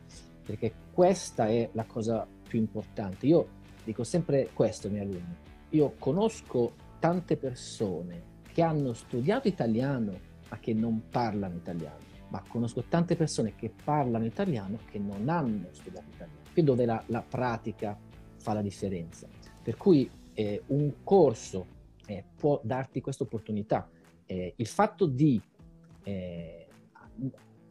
perché 0.45 0.71
questa 0.93 1.47
è 1.47 1.69
la 1.73 1.83
cosa 1.83 2.25
più 2.47 2.59
importante. 2.59 3.25
Io 3.25 3.47
dico 3.83 4.05
sempre 4.05 4.49
questo 4.53 4.87
ai 4.87 4.93
miei 4.93 5.05
alunni, 5.05 5.35
io 5.71 5.95
conosco 5.99 6.73
tante 6.99 7.35
persone 7.35 8.37
che 8.53 8.61
hanno 8.61 8.93
studiato 8.93 9.49
italiano 9.49 10.27
ma 10.49 10.57
che 10.57 10.73
non 10.73 11.09
parlano 11.09 11.55
italiano, 11.55 11.99
ma 12.29 12.41
conosco 12.47 12.83
tante 12.87 13.17
persone 13.17 13.55
che 13.55 13.69
parlano 13.83 14.25
italiano 14.25 14.79
che 14.89 14.99
non 14.99 15.27
hanno 15.27 15.67
studiato 15.71 16.07
italiano. 16.13 16.38
Qui 16.59 16.67
dove 16.67 16.83
la, 16.83 17.01
la 17.07 17.21
pratica 17.21 17.97
fa 18.35 18.53
la 18.53 18.61
differenza. 18.61 19.27
Per 19.63 19.77
cui 19.77 20.09
eh, 20.33 20.61
un 20.67 21.03
corso 21.05 21.65
eh, 22.05 22.25
può 22.35 22.59
darti 22.61 22.99
questa 22.99 23.23
opportunità. 23.23 23.89
Eh, 24.25 24.53
il 24.57 24.67
fatto 24.67 25.05
di 25.05 25.41
eh, 26.03 26.67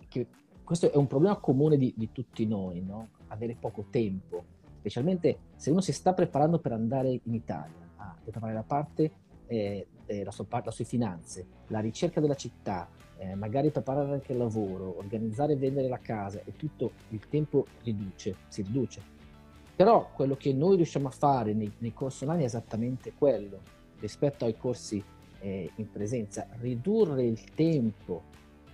che 0.09 0.27
questo 0.65 0.91
è 0.91 0.97
un 0.97 1.07
problema 1.07 1.37
comune 1.37 1.77
di, 1.77 1.93
di 1.95 2.13
tutti 2.13 2.47
noi, 2.47 2.81
no? 2.81 3.09
avere 3.29 3.57
poco 3.61 3.87
tempo, 3.91 4.45
specialmente 4.79 5.39
se 5.57 5.71
uno 5.71 5.83
si 5.83 5.93
sta 5.93 6.15
preparando 6.15 6.59
per 6.59 6.73
andare 6.73 7.11
in 7.11 7.35
Italia, 7.35 7.91
a 7.97 8.17
preparare 8.23 8.55
la 8.55 8.63
parte 8.63 9.13
eh, 9.47 9.87
eh, 10.09 10.25
la, 10.25 10.31
sua, 10.31 10.47
la, 10.51 10.71
sue 10.71 10.85
finanze, 10.85 11.47
la 11.69 11.81
ricerca 11.81 12.21
della 12.21 12.35
città, 12.35 12.89
eh, 13.19 13.35
magari 13.35 13.71
preparare 13.71 14.13
anche 14.13 14.33
il 14.33 14.39
lavoro, 14.39 14.97
organizzare 14.97 15.53
e 15.53 15.57
vendere 15.57 15.87
la 15.89 15.99
casa 15.99 16.41
e 16.45 16.57
tutto 16.57 16.93
il 17.11 17.29
tempo 17.29 17.67
riduce, 17.83 18.35
si 18.49 18.63
riduce. 18.63 19.17
Però 19.77 20.11
quello 20.13 20.35
che 20.37 20.53
noi 20.53 20.77
riusciamo 20.77 21.09
a 21.09 21.13
fare 21.13 21.53
nei, 21.53 21.71
nei 21.79 21.93
corsi 21.93 22.25
online 22.25 22.43
è 22.43 22.47
esattamente 22.47 23.13
quello, 23.13 23.61
rispetto 24.01 24.45
ai 24.45 24.57
corsi 24.57 25.03
eh, 25.41 25.71
in 25.77 25.91
presenza, 25.91 26.49
ridurre 26.59 27.25
il 27.25 27.45
tempo 27.55 28.23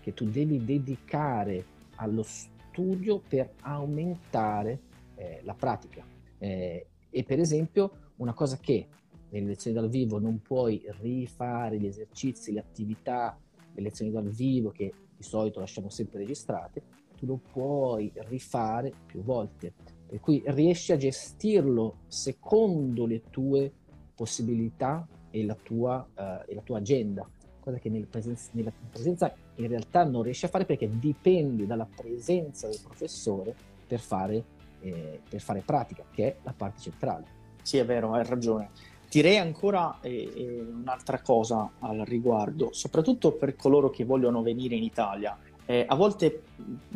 che 0.01 0.15
tu 0.15 0.25
devi 0.27 0.65
dedicare 0.65 1.73
allo 1.97 2.23
studio 2.23 3.21
per 3.27 3.55
aumentare 3.63 4.81
eh, 5.17 5.41
la 5.43 5.55
pratica. 5.55 6.05
Eh, 6.39 6.87
e 7.11 7.23
per 7.23 7.39
esempio 7.39 8.13
una 8.17 8.33
cosa 8.33 8.57
che 8.59 8.89
nelle 9.35 9.49
lezioni 9.49 9.77
dal 9.77 9.89
vivo 9.89 10.19
non 10.19 10.41
puoi 10.41 10.85
rifare 11.01 11.79
gli 11.79 11.87
esercizi, 11.87 12.53
le 12.53 12.61
attività, 12.61 13.37
le 13.75 13.83
lezioni 13.83 14.13
dal 14.13 14.29
vivo 14.29 14.71
che 14.71 14.93
di 15.17 15.23
solito 15.23 15.59
lasciamo 15.59 15.89
sempre 15.89 16.19
registrate, 16.19 16.83
tu 17.17 17.27
lo 17.27 17.41
puoi 17.53 18.13
rifare 18.29 18.93
più 19.07 19.23
volte. 19.23 19.73
Per 20.07 20.21
cui 20.21 20.43
riesci 20.47 20.93
a 20.93 20.97
gestirlo 20.97 21.99
secondo 22.07 23.07
le 23.07 23.23
tue 23.31 23.73
possibilità 24.15 25.07
e 25.31 25.45
la 25.45 25.57
tua, 25.61 26.07
uh, 26.15 26.49
e 26.49 26.55
la 26.55 26.63
tua 26.63 26.79
agenda, 26.79 27.29
cosa 27.59 27.79
che 27.79 27.91
nel 27.91 28.07
presenza, 28.07 28.51
nella 28.53 28.73
presenza 28.91 29.35
in 29.57 29.67
realtà 29.67 30.05
non 30.05 30.23
riesci 30.23 30.45
a 30.45 30.49
fare 30.49 30.65
perché 30.65 30.89
dipende 30.99 31.67
dalla 31.67 31.87
presenza 31.87 32.69
del 32.69 32.79
professore 32.81 33.55
per 33.87 33.99
fare, 33.99 34.45
eh, 34.81 35.21
per 35.29 35.41
fare 35.41 35.61
pratica, 35.61 36.05
che 36.13 36.27
è 36.27 36.37
la 36.43 36.53
parte 36.53 36.81
centrale. 36.83 37.43
Sì, 37.63 37.79
è 37.79 37.85
vero, 37.85 38.13
hai 38.13 38.25
ragione. 38.25 38.71
Direi 39.15 39.37
ancora 39.37 39.99
eh, 40.01 40.33
eh, 40.35 40.67
un'altra 40.73 41.21
cosa 41.21 41.71
al 41.79 41.99
riguardo, 41.99 42.71
soprattutto 42.73 43.31
per 43.31 43.55
coloro 43.55 43.89
che 43.89 44.05
vogliono 44.05 44.43
venire 44.43 44.75
in 44.75 44.83
Italia. 44.83 45.39
Eh, 45.67 45.85
a 45.89 45.95
volte 45.95 46.43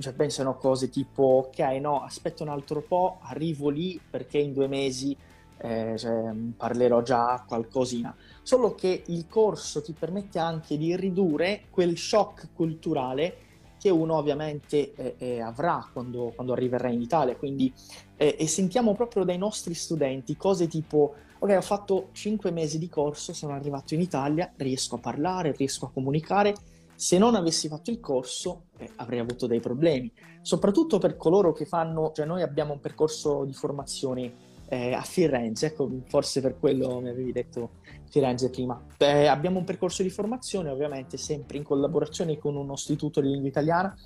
cioè, 0.00 0.12
pensano 0.14 0.56
cose 0.56 0.90
tipo, 0.90 1.46
ok, 1.46 1.60
no, 1.80 2.02
aspetta 2.02 2.42
un 2.42 2.48
altro 2.48 2.80
po', 2.80 3.18
arrivo 3.22 3.68
lì 3.68 4.00
perché 4.10 4.38
in 4.38 4.52
due 4.52 4.66
mesi 4.66 5.16
eh, 5.58 5.94
cioè, 5.96 6.32
parlerò 6.56 7.02
già 7.02 7.44
qualcosina. 7.46 8.12
Solo 8.42 8.74
che 8.74 9.04
il 9.06 9.28
corso 9.28 9.80
ti 9.80 9.92
permette 9.92 10.40
anche 10.40 10.76
di 10.76 10.96
ridurre 10.96 11.66
quel 11.70 11.96
shock 11.96 12.48
culturale 12.52 13.36
che 13.78 13.90
uno 13.90 14.16
ovviamente 14.16 14.92
eh, 14.96 15.14
eh, 15.18 15.40
avrà 15.40 15.88
quando, 15.92 16.32
quando, 16.34 16.52
arriverà 16.52 16.88
in 16.88 17.00
Italia. 17.00 17.36
Quindi, 17.36 17.72
eh, 18.16 18.44
sentiamo 18.48 18.96
proprio 18.96 19.22
dai 19.22 19.38
nostri 19.38 19.74
studenti 19.74 20.36
cose 20.36 20.66
tipo 20.66 21.14
ok, 21.38 21.54
ho 21.56 21.60
fatto 21.60 22.08
5 22.12 22.50
mesi 22.50 22.78
di 22.78 22.88
corso, 22.88 23.32
sono 23.32 23.54
arrivato 23.54 23.94
in 23.94 24.00
Italia, 24.00 24.52
riesco 24.56 24.96
a 24.96 24.98
parlare, 24.98 25.54
riesco 25.56 25.86
a 25.86 25.90
comunicare. 25.90 26.54
Se 26.94 27.16
non 27.16 27.36
avessi 27.36 27.68
fatto 27.68 27.90
il 27.90 28.00
corso, 28.00 28.64
eh, 28.78 28.90
avrei 28.96 29.20
avuto 29.20 29.46
dei 29.46 29.60
problemi, 29.60 30.10
soprattutto 30.42 30.98
per 30.98 31.16
coloro 31.16 31.52
che 31.52 31.64
fanno, 31.64 32.10
cioè 32.12 32.26
noi 32.26 32.42
abbiamo 32.42 32.72
un 32.72 32.80
percorso 32.80 33.44
di 33.44 33.52
formazione 33.52 34.46
eh, 34.68 34.92
a 34.92 35.02
Firenze, 35.02 35.66
ecco, 35.66 35.88
forse 36.08 36.40
per 36.40 36.58
quello 36.58 37.00
mi 37.00 37.08
avevi 37.08 37.30
detto 37.30 37.70
Firenze 38.10 38.50
prima. 38.50 38.84
Eh, 38.96 39.26
abbiamo 39.26 39.58
un 39.58 39.64
percorso 39.64 40.02
di 40.02 40.10
formazione, 40.10 40.70
ovviamente 40.70 41.16
sempre 41.16 41.56
in 41.56 41.62
collaborazione 41.62 42.36
con 42.36 42.56
uno 42.56 42.72
istituto 42.72 43.20
di 43.20 43.28
lingua 43.28 43.48
italiana 43.48 43.96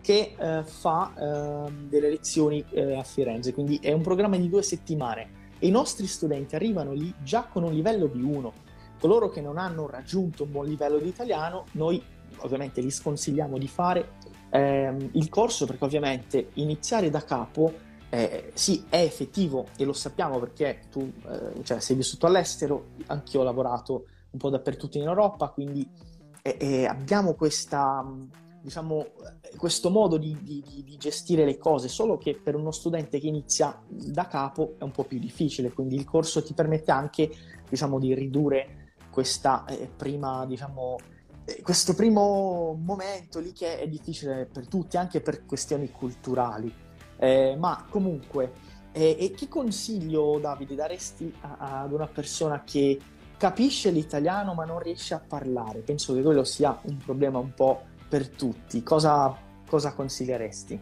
che 0.00 0.34
eh, 0.36 0.64
fa 0.64 1.12
ehm, 1.16 1.88
delle 1.88 2.10
lezioni 2.10 2.64
eh, 2.72 2.96
a 2.96 3.04
Firenze, 3.04 3.54
quindi 3.54 3.78
è 3.80 3.92
un 3.92 4.02
programma 4.02 4.36
di 4.36 4.48
due 4.48 4.62
settimane 4.62 5.41
i 5.62 5.70
nostri 5.70 6.06
studenti 6.06 6.54
arrivano 6.54 6.92
lì 6.92 7.12
già 7.22 7.44
con 7.44 7.62
un 7.62 7.72
livello 7.72 8.06
B1. 8.06 8.50
Coloro 9.00 9.28
che 9.28 9.40
non 9.40 9.58
hanno 9.58 9.88
raggiunto 9.88 10.44
un 10.44 10.52
buon 10.52 10.66
livello 10.66 10.98
di 10.98 11.08
italiano, 11.08 11.66
noi 11.72 12.02
ovviamente 12.38 12.80
li 12.80 12.90
sconsigliamo 12.90 13.58
di 13.58 13.68
fare 13.68 14.12
ehm, 14.50 15.10
il 15.12 15.28
corso 15.28 15.66
perché 15.66 15.84
ovviamente 15.84 16.50
iniziare 16.54 17.10
da 17.10 17.22
capo 17.24 17.90
eh, 18.08 18.50
sì 18.54 18.84
è 18.88 18.98
effettivo 18.98 19.68
e 19.76 19.84
lo 19.84 19.92
sappiamo 19.92 20.38
perché 20.38 20.82
tu 20.90 21.10
eh, 21.26 21.64
cioè, 21.64 21.80
sei 21.80 21.96
vissuto 21.96 22.26
all'estero, 22.26 22.90
anch'io 23.06 23.40
ho 23.40 23.44
lavorato 23.44 24.06
un 24.30 24.38
po' 24.38 24.50
dappertutto 24.50 24.98
in 24.98 25.04
Europa, 25.04 25.48
quindi 25.48 25.88
eh, 26.42 26.86
abbiamo 26.86 27.34
questa 27.34 28.04
diciamo, 28.62 29.06
questo 29.56 29.90
modo 29.90 30.16
di, 30.16 30.36
di, 30.40 30.62
di, 30.84 30.96
gestire 30.96 31.44
le 31.44 31.58
cose, 31.58 31.88
solo 31.88 32.16
che 32.16 32.38
per 32.40 32.54
uno 32.54 32.70
studente 32.70 33.18
che 33.18 33.26
inizia 33.26 33.82
da 33.88 34.26
capo 34.28 34.76
è 34.78 34.84
un 34.84 34.92
po' 34.92 35.04
più 35.04 35.18
difficile, 35.18 35.72
quindi 35.72 35.96
il 35.96 36.04
corso 36.04 36.42
ti 36.42 36.54
permette 36.54 36.92
anche 36.92 37.30
diciamo, 37.68 37.98
di 37.98 38.14
ridurre 38.14 38.94
questa 39.10 39.64
eh, 39.66 39.90
prima, 39.94 40.46
diciamo, 40.46 40.96
eh, 41.44 41.60
questo 41.62 41.94
primo 41.94 42.78
momento 42.80 43.40
lì 43.40 43.52
che 43.52 43.80
è 43.80 43.88
difficile 43.88 44.48
per 44.50 44.68
tutti, 44.68 44.96
anche 44.96 45.20
per 45.20 45.44
questioni 45.44 45.90
culturali. 45.90 46.72
Eh, 47.18 47.56
ma 47.58 47.84
comunque, 47.90 48.52
eh, 48.92 49.16
e 49.18 49.30
che 49.32 49.48
consiglio, 49.48 50.38
Davide, 50.38 50.74
daresti 50.74 51.32
a, 51.40 51.82
ad 51.82 51.92
una 51.92 52.06
persona 52.06 52.62
che 52.62 52.98
capisce 53.36 53.90
l'italiano 53.90 54.54
ma 54.54 54.64
non 54.64 54.78
riesce 54.78 55.14
a 55.14 55.20
parlare? 55.20 55.80
Penso 55.80 56.14
che 56.14 56.22
quello 56.22 56.44
sia 56.44 56.78
un 56.84 56.96
problema 56.96 57.38
un 57.38 57.52
po' 57.54 57.90
per 58.12 58.28
tutti, 58.28 58.82
cosa, 58.82 59.34
cosa 59.66 59.94
consiglieresti? 59.94 60.78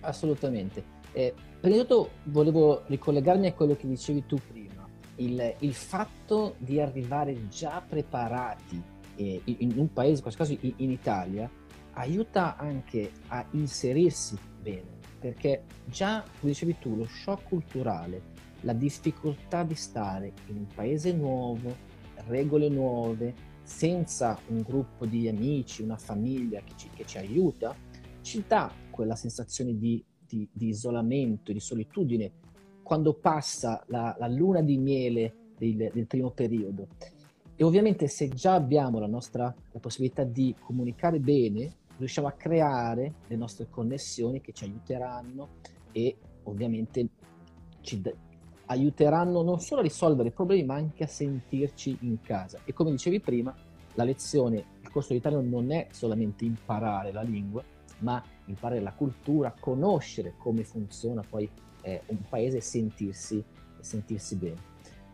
Assolutamente. 0.00 0.82
Eh, 1.12 1.32
prima 1.60 1.76
di 1.76 1.82
tutto 1.82 2.10
volevo 2.24 2.82
ricollegarmi 2.88 3.46
a 3.46 3.52
quello 3.52 3.76
che 3.76 3.86
dicevi 3.86 4.26
tu 4.26 4.36
prima, 4.50 4.84
il, 5.16 5.54
il 5.60 5.74
fatto 5.74 6.56
di 6.58 6.80
arrivare 6.80 7.46
già 7.46 7.80
preparati 7.88 8.82
eh, 9.14 9.40
in 9.44 9.74
un 9.76 9.92
paese, 9.92 10.16
in 10.16 10.22
questo 10.22 10.42
caso 10.42 10.56
in, 10.60 10.72
in 10.78 10.90
Italia, 10.90 11.48
aiuta 11.92 12.56
anche 12.56 13.12
a 13.28 13.46
inserirsi 13.52 14.36
bene, 14.60 14.98
perché 15.20 15.62
già, 15.84 16.24
come 16.40 16.50
dicevi 16.50 16.78
tu, 16.80 16.96
lo 16.96 17.06
shock 17.06 17.44
culturale, 17.44 18.22
la 18.62 18.72
difficoltà 18.72 19.62
di 19.62 19.76
stare 19.76 20.32
in 20.48 20.56
un 20.56 20.66
paese 20.66 21.12
nuovo, 21.12 21.76
regole 22.26 22.68
nuove, 22.68 23.51
senza 23.62 24.38
un 24.48 24.62
gruppo 24.62 25.06
di 25.06 25.28
amici, 25.28 25.82
una 25.82 25.96
famiglia 25.96 26.60
che 26.62 26.72
ci, 26.76 26.88
che 26.94 27.06
ci 27.06 27.18
aiuta, 27.18 27.74
ci 28.20 28.44
dà 28.46 28.70
quella 28.90 29.16
sensazione 29.16 29.76
di, 29.76 30.02
di, 30.26 30.48
di, 30.52 30.68
isolamento, 30.68 31.52
di 31.52 31.60
solitudine 31.60 32.32
quando 32.82 33.14
passa 33.14 33.82
la, 33.86 34.14
la 34.18 34.28
luna 34.28 34.60
di 34.60 34.76
miele 34.76 35.34
del, 35.56 35.90
del, 35.92 36.06
primo 36.06 36.30
periodo. 36.30 36.88
E 37.54 37.64
ovviamente 37.64 38.08
se 38.08 38.28
già 38.28 38.54
abbiamo 38.54 38.98
la 38.98 39.06
nostra 39.06 39.54
la 39.70 39.78
possibilità 39.78 40.24
di 40.24 40.54
comunicare 40.58 41.20
bene, 41.20 41.76
riusciamo 41.98 42.26
a 42.26 42.32
creare 42.32 43.14
le 43.28 43.36
nostre 43.36 43.68
connessioni 43.70 44.40
che 44.40 44.52
ci 44.52 44.64
aiuteranno 44.64 45.60
e 45.92 46.16
ovviamente 46.44 47.08
ci, 47.80 48.02
aiuteranno 48.72 49.42
non 49.42 49.60
solo 49.60 49.80
a 49.80 49.84
risolvere 49.84 50.28
i 50.28 50.32
problemi, 50.32 50.64
ma 50.64 50.74
anche 50.74 51.04
a 51.04 51.06
sentirci 51.06 51.98
in 52.00 52.20
casa. 52.20 52.58
E 52.64 52.72
come 52.72 52.90
dicevi 52.90 53.20
prima, 53.20 53.54
la 53.94 54.04
lezione, 54.04 54.64
il 54.80 54.90
corso 54.90 55.12
di 55.12 55.18
italiano 55.18 55.46
non 55.46 55.70
è 55.70 55.88
solamente 55.90 56.44
imparare 56.44 57.12
la 57.12 57.22
lingua, 57.22 57.62
ma 57.98 58.22
imparare 58.46 58.80
la 58.80 58.92
cultura, 58.92 59.54
conoscere 59.58 60.34
come 60.38 60.64
funziona 60.64 61.22
poi 61.28 61.48
eh, 61.82 62.02
un 62.06 62.22
paese 62.28 62.58
e 62.58 62.60
sentirsi, 62.60 63.42
sentirsi 63.80 64.36
bene. 64.36 64.70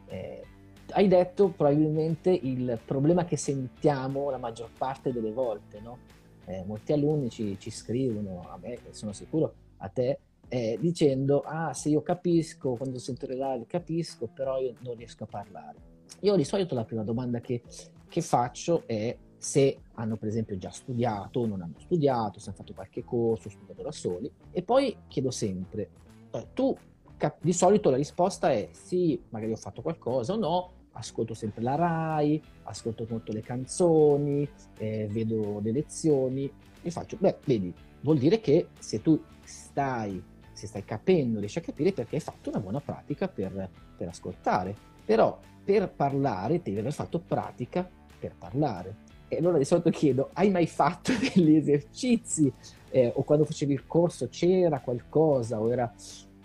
Eh, 0.07 0.45
hai 0.91 1.07
detto 1.07 1.49
probabilmente 1.49 2.31
il 2.31 2.79
problema 2.85 3.25
che 3.25 3.37
sentiamo 3.37 4.31
la 4.31 4.39
maggior 4.39 4.71
parte 4.77 5.13
delle 5.13 5.33
volte, 5.33 5.81
no? 5.81 5.99
eh, 6.47 6.65
molti 6.65 6.93
alunni 6.93 7.29
ci, 7.29 7.59
ci, 7.59 7.71
scrivono, 7.71 8.49
a 8.49 8.59
me 8.59 8.79
sono 8.91 9.13
sicuro, 9.13 9.55
a 9.79 9.89
te, 9.89 10.19
eh, 10.49 10.79
dicendo, 10.81 11.41
ah 11.41 11.73
se 11.73 11.91
io 11.91 12.03
capisco, 12.03 12.75
quando 12.75 12.99
sento 12.99 13.27
le 13.27 13.35
live 13.35 13.67
capisco, 13.67 14.29
però 14.29 14.59
io 14.59 14.75
non 14.81 14.95
riesco 14.95 15.25
a 15.25 15.27
parlare. 15.27 15.77
Io 16.21 16.37
di 16.37 16.45
solito 16.45 16.75
la 16.75 16.85
prima 16.85 17.05
domanda 17.05 17.41
che, 17.41 17.63
che 18.09 18.23
faccio 18.23 18.85
è 18.87 19.17
se 19.37 19.79
hanno 19.95 20.17
per 20.17 20.29
esempio 20.29 20.59
già 20.59 20.71
studiato 20.71 21.41
o 21.41 21.47
non 21.47 21.63
hanno 21.63 21.79
studiato, 21.79 22.41
se 22.41 22.49
hanno 22.49 22.59
fatto 22.59 22.75
qualche 22.75 23.05
corso, 23.05 23.49
studiato 23.49 23.83
da 23.83 23.93
soli. 23.93 24.31
E 24.51 24.63
poi 24.63 24.97
chiedo 25.07 25.31
sempre, 25.31 25.91
eh, 26.33 26.49
tu 26.55 26.77
cap- 27.17 27.43
di 27.43 27.53
solito 27.53 27.91
la 27.91 27.97
risposta 27.97 28.51
è 28.51 28.69
sì, 28.73 29.21
magari 29.29 29.53
ho 29.53 29.57
fatto 29.57 29.83
qualcosa 29.83 30.33
o 30.33 30.37
no, 30.37 30.73
ascolto 30.93 31.35
sempre 31.35 31.63
la 31.63 31.77
RAI, 31.77 32.43
ascolto 32.65 33.07
molto 33.09 33.33
le 33.33 33.41
canzoni, 33.41 34.49
eh, 34.79 35.07
vedo 35.11 35.61
le 35.61 35.73
lezioni 35.73 36.51
e 36.83 36.91
faccio, 36.91 37.17
beh, 37.21 37.39
vedi, 37.45 37.73
vuol 38.01 38.19
dire 38.19 38.41
che 38.41 38.69
se 38.79 39.01
tu 39.03 39.21
stai, 39.45 40.23
se 40.59 40.67
stai 40.67 40.85
capendo, 40.85 41.39
riesci 41.39 41.59
a 41.59 41.63
capire 41.63 41.93
perché 41.93 42.17
hai 42.17 42.21
fatto 42.21 42.51
una 42.51 42.61
buona 42.61 42.81
pratica 42.81 43.29
per, 43.29 43.71
per 43.97 44.09
ascoltare. 44.09 44.75
Però 45.05 45.39
per 45.65 45.91
parlare 45.91 46.61
devi 46.63 46.79
aver 46.79 46.93
fatto 46.93 47.21
pratica 47.21 47.89
per 48.19 48.35
parlare. 48.37 49.07
E 49.29 49.37
allora 49.37 49.59
di 49.59 49.65
solito 49.65 49.91
chiedo, 49.91 50.31
hai 50.33 50.51
mai 50.51 50.67
fatto 50.67 51.13
degli 51.35 51.55
esercizi? 51.55 52.53
Eh, 52.91 53.13
o 53.15 53.23
quando 53.23 53.45
facevi 53.45 53.73
il 53.73 53.87
corso 53.87 54.29
c'era 54.29 54.81
qualcosa? 54.81 55.61
Era... 55.71 55.93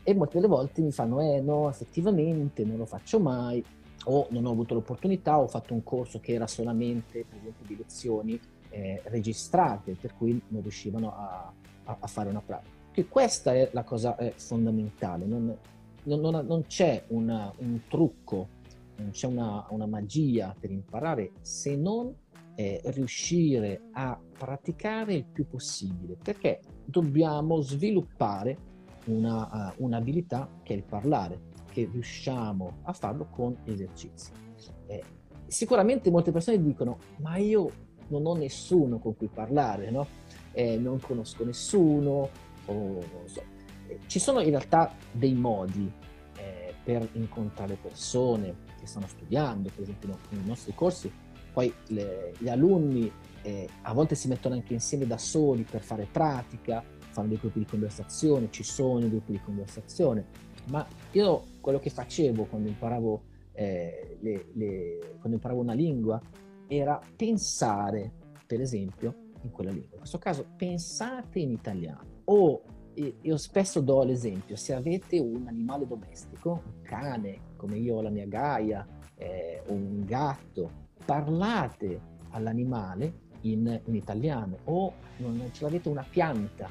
E 0.04 0.13
molte 0.13 0.36
delle 0.36 0.47
volte 0.47 0.82
mi 0.82 0.91
fanno, 0.91 1.21
eh 1.21 1.39
no, 1.39 1.69
effettivamente 1.69 2.65
non 2.65 2.78
lo 2.78 2.86
faccio 2.86 3.19
mai, 3.19 3.63
o 4.06 4.28
non 4.32 4.45
ho 4.45 4.52
avuto 4.52 4.73
l'opportunità, 4.73 5.39
ho 5.39 5.47
fatto 5.47 5.73
un 5.73 5.84
corso 5.84 6.19
che 6.19 6.34
era 6.34 6.45
solamente, 6.45 7.26
per 7.28 7.39
esempio, 7.39 7.65
di 7.65 7.78
lezioni 7.78 8.39
eh, 8.69 9.02
registrate, 9.06 9.95
per 9.99 10.13
cui 10.15 10.41
non 10.49 10.62
riuscivano 10.62 11.15
a, 11.15 11.54
a, 11.86 11.97
a 11.99 12.08
fare 12.08 12.30
una 12.30 12.41
pratica. 12.41 12.83
Che 12.93 13.08
questa 13.08 13.56
è 13.56 13.71
la 13.73 13.84
cosa 13.84 14.15
fondamentale, 14.36 15.25
non, 15.25 15.58
non, 16.03 16.19
non, 16.19 16.45
non 16.45 16.65
c'è 16.67 17.06
una, 17.08 17.51
un 17.58 17.79
trucco, 17.88 18.49
non 18.97 19.10
c'è 19.10 19.25
una, 19.25 19.65
una 19.69 19.88
magia 19.88 20.56
per 20.60 20.69
imparare 20.69 21.32
se 21.41 21.75
non 21.75 22.13
eh, 22.53 22.82
riuscire 22.86 23.86
a 23.93 24.19
praticare 24.38 25.15
il 25.15 25.25
più 25.25 25.47
possibile, 25.47 26.17
perché 26.21 26.60
dobbiamo 26.86 27.62
sviluppare 27.62 28.58
una, 29.06 29.73
uh, 29.75 29.84
un'abilità 29.84 30.47
che 30.62 30.73
è 30.73 30.77
il 30.77 30.84
parlare, 30.84 31.41
che 31.71 31.89
riusciamo 31.91 32.82
a 32.84 32.93
farlo 32.93 33.27
con 33.32 33.58
esercizi. 33.63 34.32
Eh, 34.86 35.03
sicuramente 35.47 36.12
molte 36.12 36.32
persone 36.32 36.62
dicono, 36.62 36.99
ma 37.17 37.38
io 37.38 37.71
non 38.10 38.23
ho 38.27 38.36
nessuno 38.36 38.99
con 38.99 39.17
cui 39.17 39.29
parlare, 39.34 39.89
no? 39.89 40.06
eh, 40.51 40.77
non 40.77 40.99
conosco 40.99 41.43
nessuno, 41.43 42.51
o 42.65 43.02
so. 43.26 43.43
Eh, 43.88 43.99
ci 44.08 44.19
sono 44.19 44.39
in 44.41 44.49
realtà 44.49 44.95
dei 45.12 45.34
modi 45.34 45.91
eh, 46.38 46.73
per 46.84 47.08
incontrare 47.13 47.76
persone 47.76 48.56
che 48.80 48.86
stanno 48.86 49.08
studiando, 49.08 49.69
per 49.73 49.84
esempio 49.84 50.17
nei 50.30 50.45
nostri 50.45 50.73
corsi 50.73 51.12
poi 51.54 51.71
le, 51.89 52.34
gli 52.39 52.49
alunni 52.49 53.10
eh, 53.43 53.69
a 53.84 53.93
volte 53.93 54.15
si 54.15 54.28
mettono 54.28 54.56
anche 54.56 54.73
insieme 54.73 55.06
da 55.06 55.19
soli 55.19 55.63
per 55.63 55.82
fare 55.82 56.08
pratica, 56.12 56.84
fanno 57.12 57.28
dei 57.28 57.38
gruppi 57.38 57.60
di 57.60 57.65
conversazione, 57.65 58.49
ci 58.49 58.63
sono 58.63 59.08
gruppi 59.08 59.34
di 59.34 59.39
conversazione, 59.39 60.26
ma 60.69 60.86
io 61.12 61.43
quello 61.62 61.78
che 61.78 61.91
facevo 61.91 62.45
quando 62.45 62.69
imparavo, 62.69 63.23
eh, 63.54 64.17
le, 64.19 64.47
le, 64.54 64.99
quando 65.19 65.36
imparavo 65.36 65.62
una 65.62 65.73
lingua 65.73 66.19
era 66.67 66.99
pensare, 67.15 68.12
per 68.47 68.60
esempio, 68.60 69.13
in 69.41 69.52
quella 69.52 69.69
lingua. 69.69 69.91
In 69.91 69.99
questo 69.99 70.17
caso 70.17 70.47
pensate 70.58 71.38
in 71.38 71.52
italiano 71.52 72.12
o 72.25 72.63
io 72.95 73.38
spesso 73.38 73.81
do 73.81 74.03
l'esempio, 74.03 74.55
se 74.55 74.73
avete 74.73 75.19
un 75.19 75.47
animale 75.47 75.88
domestico, 75.88 76.62
un 76.65 76.81
cane, 76.83 77.53
come 77.55 77.77
io 77.77 77.95
ho 77.95 78.01
la 78.01 78.09
mia 78.09 78.27
gaia, 78.27 78.86
eh, 79.15 79.63
un 79.67 80.03
gatto, 80.05 80.81
parlate 81.03 82.12
all'animale 82.29 83.21
in, 83.41 83.81
in 83.86 83.95
italiano 83.95 84.57
o 84.65 84.93
non 85.17 85.49
ce 85.51 85.63
l'avete 85.63 85.89
una 85.89 86.05
pianta. 86.07 86.69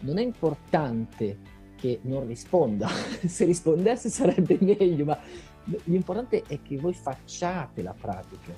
Non 0.00 0.18
è 0.18 0.22
importante 0.22 1.58
che 1.76 2.00
non 2.02 2.26
risponda, 2.26 2.88
se 3.24 3.44
rispondesse 3.44 4.08
sarebbe 4.08 4.58
meglio, 4.60 5.04
ma 5.04 5.18
l'importante 5.84 6.42
è 6.46 6.60
che 6.62 6.76
voi 6.78 6.94
facciate 6.94 7.82
la 7.82 7.94
pratica, 7.98 8.52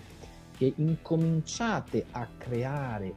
che 0.57 0.72
incominciate 0.76 2.07
a 2.12 2.26
creare 2.38 3.14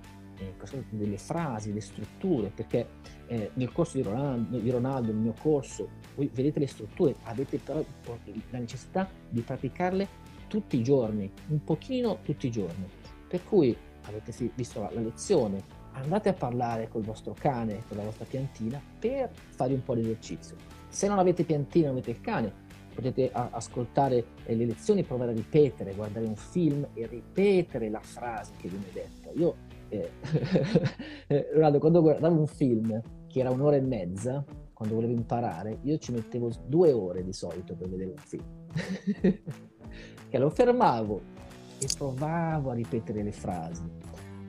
delle 0.89 1.17
frasi, 1.17 1.69
delle 1.69 1.81
strutture, 1.81 2.51
perché 2.53 2.87
eh, 3.27 3.51
nel 3.53 3.71
corso 3.71 3.97
di 3.97 4.03
Ronaldo, 4.03 4.57
di 4.57 4.69
Ronaldo, 4.69 5.11
nel 5.11 5.21
mio 5.21 5.35
corso, 5.39 5.89
voi 6.15 6.29
vedete 6.33 6.59
le 6.59 6.67
strutture, 6.67 7.15
avete 7.23 7.57
però 7.57 7.83
la 8.49 8.59
necessità 8.59 9.09
di 9.29 9.41
praticarle 9.41 10.07
tutti 10.47 10.77
i 10.77 10.83
giorni, 10.83 11.31
un 11.47 11.63
pochino 11.63 12.19
tutti 12.23 12.47
i 12.47 12.51
giorni. 12.51 12.87
Per 13.27 13.43
cui 13.43 13.75
avete 14.03 14.33
visto 14.55 14.81
la, 14.81 14.91
la 14.93 15.01
lezione, 15.01 15.63
andate 15.93 16.29
a 16.29 16.33
parlare 16.33 16.87
col 16.89 17.03
vostro 17.03 17.33
cane, 17.37 17.83
con 17.87 17.97
la 17.97 18.03
vostra 18.03 18.25
piantina 18.25 18.81
per 18.99 19.31
fare 19.31 19.73
un 19.73 19.83
po' 19.83 19.95
di 19.95 20.01
esercizio. 20.01 20.55
Se 20.87 21.07
non 21.07 21.19
avete 21.19 21.43
piantina, 21.43 21.87
non 21.87 21.97
avete 21.97 22.11
il 22.11 22.21
cane, 22.21 22.63
potete 22.93 23.29
ascoltare 23.31 24.25
eh, 24.45 24.55
le 24.55 24.65
lezioni, 24.65 25.03
provare 25.03 25.31
a 25.31 25.35
ripetere, 25.35 25.93
guardare 25.93 26.25
un 26.25 26.35
film 26.35 26.87
e 26.93 27.05
ripetere 27.07 27.89
la 27.89 27.99
frase 27.99 28.53
che 28.57 28.69
viene 28.69 28.85
detta. 28.93 29.29
Io, 29.35 29.55
eh, 30.01 30.11
eh 31.27 31.49
Ronaldo, 31.53 31.79
quando 31.79 32.01
guardavo 32.01 32.39
un 32.39 32.47
film 32.47 33.01
che 33.27 33.39
era 33.39 33.51
un'ora 33.51 33.75
e 33.75 33.81
mezza, 33.81 34.43
quando 34.73 34.95
volevo 34.95 35.13
imparare, 35.13 35.79
io 35.83 35.97
ci 35.97 36.11
mettevo 36.11 36.51
due 36.67 36.91
ore 36.91 37.23
di 37.23 37.33
solito 37.33 37.75
per 37.75 37.89
vedere 37.89 38.11
un 38.11 38.17
film. 38.17 38.43
che 40.29 40.37
lo 40.37 40.49
fermavo 40.49 41.21
e 41.79 41.87
provavo 41.97 42.71
a 42.71 42.73
ripetere 42.73 43.23
le 43.23 43.31
frasi, 43.31 43.89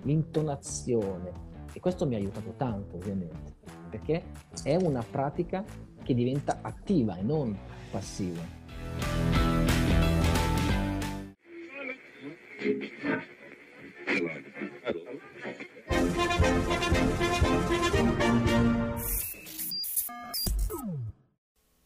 l'intonazione. 0.02 1.44
E 1.72 1.80
questo 1.80 2.06
mi 2.06 2.14
ha 2.14 2.18
aiutato 2.18 2.54
tanto, 2.56 2.96
ovviamente, 2.96 3.54
perché 3.90 4.22
è 4.62 4.76
una 4.76 5.04
pratica 5.08 5.64
che 6.02 6.14
diventa 6.14 6.58
attiva 6.62 7.16
e 7.16 7.22
non 7.22 7.56
passiva. 7.90 8.40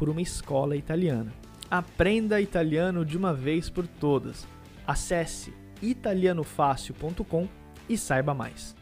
por 0.00 0.08
uma 0.08 0.22
escola 0.22 0.74
italiana. 0.74 1.30
Aprenda 1.70 2.40
italiano 2.40 3.04
de 3.04 3.18
uma 3.18 3.34
vez 3.34 3.68
por 3.68 3.86
todas. 3.86 4.48
Acesse 4.86 5.52
italianofácil.com 5.82 7.46
e 7.86 7.98
saiba 7.98 8.32
mais. 8.32 8.74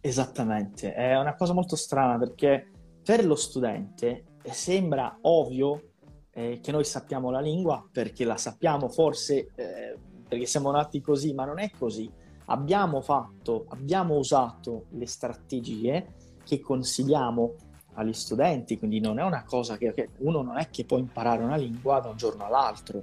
Esattamente, 0.00 0.94
è 0.94 1.18
una 1.18 1.34
cosa 1.34 1.52
molto 1.52 1.76
strana 1.76 2.16
perché 2.18 2.70
per 3.02 3.22
lo 3.26 3.34
studente 3.34 4.24
sembra 4.44 5.18
ovvio 5.20 5.90
eh, 6.30 6.60
che 6.62 6.72
noi 6.72 6.84
sappiamo 6.84 7.30
la 7.30 7.40
lingua 7.40 7.86
perché 7.92 8.24
la 8.24 8.38
sappiamo 8.38 8.88
forse 8.88 9.50
eh, 9.54 9.98
perché 10.26 10.46
siamo 10.46 10.70
nati 10.70 11.02
così, 11.02 11.34
ma 11.34 11.44
non 11.44 11.58
è 11.58 11.70
così. 11.70 12.10
Abbiamo 12.46 13.00
fatto, 13.00 13.66
abbiamo 13.68 14.16
usato 14.16 14.86
le 14.90 15.06
strategie 15.06 16.14
che 16.44 16.60
consigliamo 16.60 17.54
agli 17.94 18.12
studenti, 18.12 18.78
quindi 18.78 19.00
non 19.00 19.18
è 19.18 19.22
una 19.22 19.44
cosa 19.44 19.76
che, 19.76 19.92
che 19.92 20.10
uno 20.18 20.42
non 20.42 20.58
è 20.58 20.68
che 20.70 20.84
può 20.84 20.98
imparare 20.98 21.42
una 21.42 21.56
lingua 21.56 22.00
da 22.00 22.10
un 22.10 22.16
giorno 22.16 22.44
all'altro, 22.44 23.02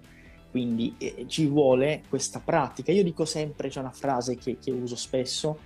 quindi 0.51 0.95
eh, 0.97 1.25
ci 1.27 1.47
vuole 1.47 2.04
questa 2.10 2.41
pratica. 2.43 2.91
Io 2.91 3.04
dico 3.04 3.25
sempre, 3.25 3.69
c'è 3.69 3.80
una 3.80 3.91
frase 3.91 4.36
che, 4.36 4.58
che 4.60 4.71
uso 4.71 4.95
spesso, 4.95 5.58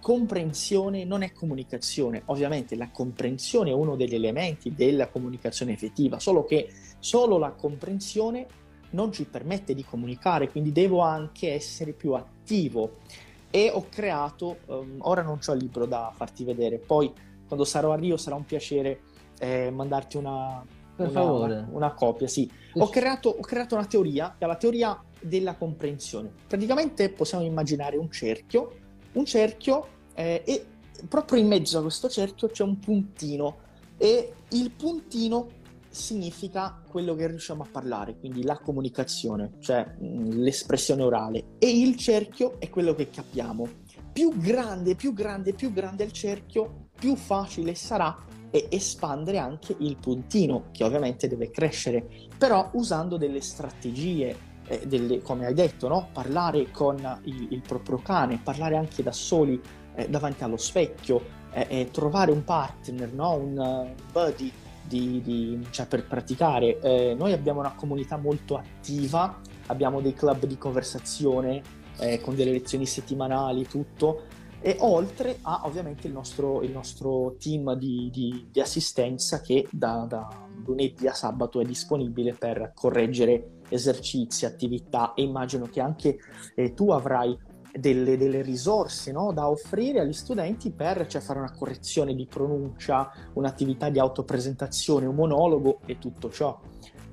comprensione 0.00 1.04
non 1.04 1.22
è 1.22 1.32
comunicazione. 1.32 2.22
Ovviamente 2.26 2.74
la 2.76 2.90
comprensione 2.90 3.70
è 3.70 3.74
uno 3.74 3.96
degli 3.96 4.14
elementi 4.14 4.74
della 4.74 5.08
comunicazione 5.08 5.72
effettiva, 5.72 6.18
solo 6.18 6.44
che 6.44 6.70
solo 6.98 7.38
la 7.38 7.50
comprensione 7.52 8.46
non 8.90 9.12
ci 9.12 9.24
permette 9.26 9.74
di 9.74 9.84
comunicare, 9.84 10.50
quindi 10.50 10.72
devo 10.72 11.00
anche 11.00 11.52
essere 11.52 11.92
più 11.92 12.12
attivo. 12.50 12.98
E 13.50 13.70
ho 13.72 13.86
creato, 13.88 14.58
um, 14.66 14.96
ora 15.00 15.22
non 15.22 15.38
c'ho 15.38 15.52
il 15.52 15.60
libro 15.60 15.86
da 15.86 16.12
farti 16.14 16.44
vedere, 16.44 16.78
poi 16.78 17.12
quando 17.46 17.64
sarò 17.64 17.92
a 17.92 17.96
Rio 17.96 18.16
sarà 18.16 18.36
un 18.36 18.44
piacere 18.44 19.00
eh, 19.40 19.70
mandarti 19.70 20.16
una, 20.16 20.64
una, 20.96 21.68
una 21.70 21.92
copia, 21.94 22.28
sì. 22.28 22.48
Ho 22.74 22.88
creato, 22.88 23.28
ho 23.30 23.40
creato 23.40 23.74
una 23.74 23.86
teoria, 23.86 24.36
che 24.38 24.44
è 24.44 24.46
la 24.46 24.54
teoria 24.54 25.02
della 25.20 25.56
comprensione. 25.56 26.30
Praticamente 26.46 27.10
possiamo 27.10 27.42
immaginare 27.44 27.96
un 27.96 28.10
cerchio, 28.10 28.72
un 29.12 29.24
cerchio 29.24 29.86
eh, 30.14 30.42
e 30.44 30.64
proprio 31.08 31.40
in 31.40 31.48
mezzo 31.48 31.78
a 31.78 31.82
questo 31.82 32.08
cerchio 32.08 32.48
c'è 32.48 32.62
un 32.62 32.78
puntino 32.78 33.56
e 33.96 34.32
il 34.50 34.70
puntino 34.70 35.48
significa 35.90 36.80
quello 36.88 37.14
che 37.14 37.26
riusciamo 37.26 37.64
a 37.64 37.68
parlare, 37.70 38.16
quindi 38.16 38.44
la 38.44 38.58
comunicazione, 38.58 39.54
cioè 39.58 39.84
mh, 39.84 40.40
l'espressione 40.40 41.02
orale 41.02 41.56
e 41.58 41.80
il 41.80 41.96
cerchio 41.96 42.60
è 42.60 42.70
quello 42.70 42.94
che 42.94 43.10
capiamo. 43.10 43.68
Più 44.12 44.36
grande, 44.36 44.94
più 44.94 45.12
grande, 45.12 45.52
più 45.52 45.72
grande 45.72 46.04
il 46.04 46.12
cerchio, 46.12 46.88
più 46.98 47.16
facile 47.16 47.74
sarà 47.74 48.16
espandere 48.50 49.38
anche 49.38 49.76
il 49.78 49.96
puntino, 49.96 50.66
che 50.72 50.84
ovviamente 50.84 51.28
deve 51.28 51.50
crescere, 51.50 52.06
però 52.36 52.70
usando 52.72 53.16
delle 53.16 53.40
strategie, 53.40 54.36
eh, 54.66 54.86
delle, 54.86 55.22
come 55.22 55.46
hai 55.46 55.54
detto, 55.54 55.88
no? 55.88 56.08
parlare 56.12 56.70
con 56.70 57.20
il, 57.24 57.48
il, 57.50 57.60
proprio 57.60 57.98
cane, 57.98 58.40
parlare 58.42 58.76
anche 58.76 59.02
da 59.02 59.12
soli 59.12 59.60
eh, 59.94 60.08
davanti 60.08 60.42
allo 60.42 60.56
specchio, 60.56 61.38
eh, 61.52 61.88
trovare 61.92 62.30
un 62.30 62.44
partner, 62.44 63.12
no? 63.12 63.34
un 63.34 63.58
uh, 63.58 64.12
buddy 64.12 64.52
di, 64.90 65.22
di, 65.22 65.66
cioè 65.70 65.86
per 65.86 66.04
praticare. 66.04 66.80
Eh, 66.80 67.14
noi 67.16 67.32
abbiamo 67.32 67.60
una 67.60 67.74
comunità 67.74 68.16
molto 68.16 68.56
attiva, 68.56 69.38
abbiamo 69.66 70.00
dei 70.00 70.14
club 70.14 70.44
di 70.46 70.58
conversazione 70.58 71.62
eh, 72.00 72.20
con 72.20 72.34
delle 72.34 72.50
lezioni 72.50 72.86
settimanali, 72.86 73.68
tutto 73.68 74.24
e 74.60 74.76
oltre 74.80 75.38
a 75.42 75.62
ovviamente 75.64 76.06
il 76.06 76.12
nostro, 76.12 76.62
il 76.62 76.72
nostro 76.72 77.36
team 77.38 77.74
di, 77.76 78.10
di, 78.12 78.48
di, 78.50 78.60
assistenza 78.60 79.40
che 79.40 79.66
da, 79.70 80.04
da, 80.06 80.28
lunedì 80.66 81.06
a 81.06 81.14
sabato 81.14 81.60
è 81.60 81.64
disponibile 81.64 82.34
per 82.34 82.72
correggere 82.74 83.60
esercizi, 83.70 84.44
attività 84.44 85.14
e 85.14 85.22
immagino 85.22 85.66
che 85.66 85.80
anche 85.80 86.18
eh, 86.54 86.74
tu 86.74 86.90
avrai 86.90 87.38
delle, 87.72 88.16
delle 88.16 88.42
risorse 88.42 89.12
no, 89.12 89.32
da 89.32 89.48
offrire 89.48 90.00
agli 90.00 90.12
studenti 90.12 90.70
per 90.70 91.06
cioè, 91.06 91.20
fare 91.20 91.38
una 91.38 91.52
correzione 91.52 92.14
di 92.14 92.26
pronuncia, 92.26 93.12
un'attività 93.34 93.88
di 93.88 93.98
autopresentazione, 93.98 95.06
un 95.06 95.14
monologo 95.14 95.80
e 95.86 95.98
tutto 95.98 96.30
ciò. 96.30 96.58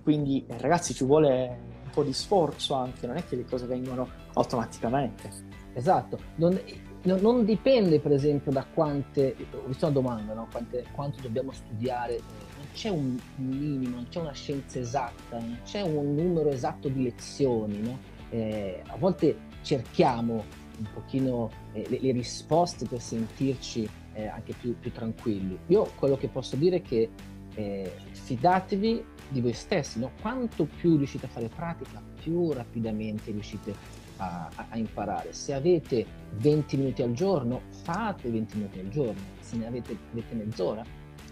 Quindi 0.04 0.46
eh, 0.48 0.58
ragazzi 0.60 0.94
ci 0.94 1.04
vuole 1.04 1.60
un 1.84 1.90
po' 1.92 2.04
di 2.04 2.14
sforzo 2.14 2.74
anche, 2.74 3.08
non 3.08 3.18
è 3.18 3.26
che 3.26 3.36
le 3.36 3.46
cose 3.46 3.66
vengono 3.66 4.08
automaticamente. 4.34 5.30
Esatto, 5.74 6.18
non, 6.36 6.60
non 7.04 7.46
dipende 7.46 8.00
per 8.00 8.12
esempio 8.12 8.52
da 8.52 8.66
quante, 8.74 9.36
ho 9.52 9.68
visto 9.68 9.86
una 9.86 9.94
domanda, 9.94 10.34
no? 10.34 10.48
quante, 10.52 10.86
quanto 10.92 11.22
dobbiamo 11.22 11.52
studiare, 11.52 12.20
non 12.58 12.68
c'è 12.74 12.90
un 12.90 13.18
minimo, 13.36 13.98
non 13.98 14.08
c'è 14.10 14.20
una 14.20 14.32
scienza 14.32 14.80
esatta, 14.80 15.38
non 15.38 15.60
c'è 15.64 15.82
un 15.82 16.16
numero 16.16 16.50
esatto 16.50 16.88
di 16.88 17.04
lezioni, 17.04 17.80
no? 17.82 18.16
eh, 18.30 18.82
a 18.88 18.98
volte 18.98 19.47
cerchiamo 19.68 20.46
un 20.80 20.88
pochino 20.94 21.50
eh, 21.74 21.86
le, 21.90 22.00
le, 22.00 22.12
risposte 22.14 22.86
per 22.86 23.02
sentirci 23.02 23.88
eh, 24.14 24.28
anche 24.28 24.54
più, 24.54 24.78
più, 24.80 24.94
tranquilli. 24.94 25.58
Io 25.68 25.92
quello 25.96 26.16
che 26.16 26.30
posso 26.30 26.56
dire 26.56 26.78
è 26.78 26.82
che 26.82 27.10
eh, 27.54 27.92
fidatevi 28.12 29.04
di 29.28 29.42
voi 29.42 29.52
stessi, 29.52 30.00
no? 30.00 30.12
quanto 30.22 30.66
più 30.66 30.96
riuscite 30.96 31.26
a 31.26 31.30
fare 31.30 31.50
pratica, 31.50 32.02
più 32.22 32.54
rapidamente 32.54 33.32
riuscite 33.32 33.76
a, 34.18 34.50
a, 34.70 34.78
imparare. 34.78 35.34
Se 35.34 35.54
avete 35.54 36.06
20 36.38 36.78
minuti 36.78 37.02
al 37.02 37.12
giorno, 37.12 37.64
fate 37.84 38.30
20 38.30 38.58
minuti 38.58 38.80
al 38.80 38.88
giorno. 38.88 39.20
Se 39.40 39.58
ne 39.58 39.68
avete, 39.68 39.98
avete 40.12 40.34
mezz'ora, 40.34 40.86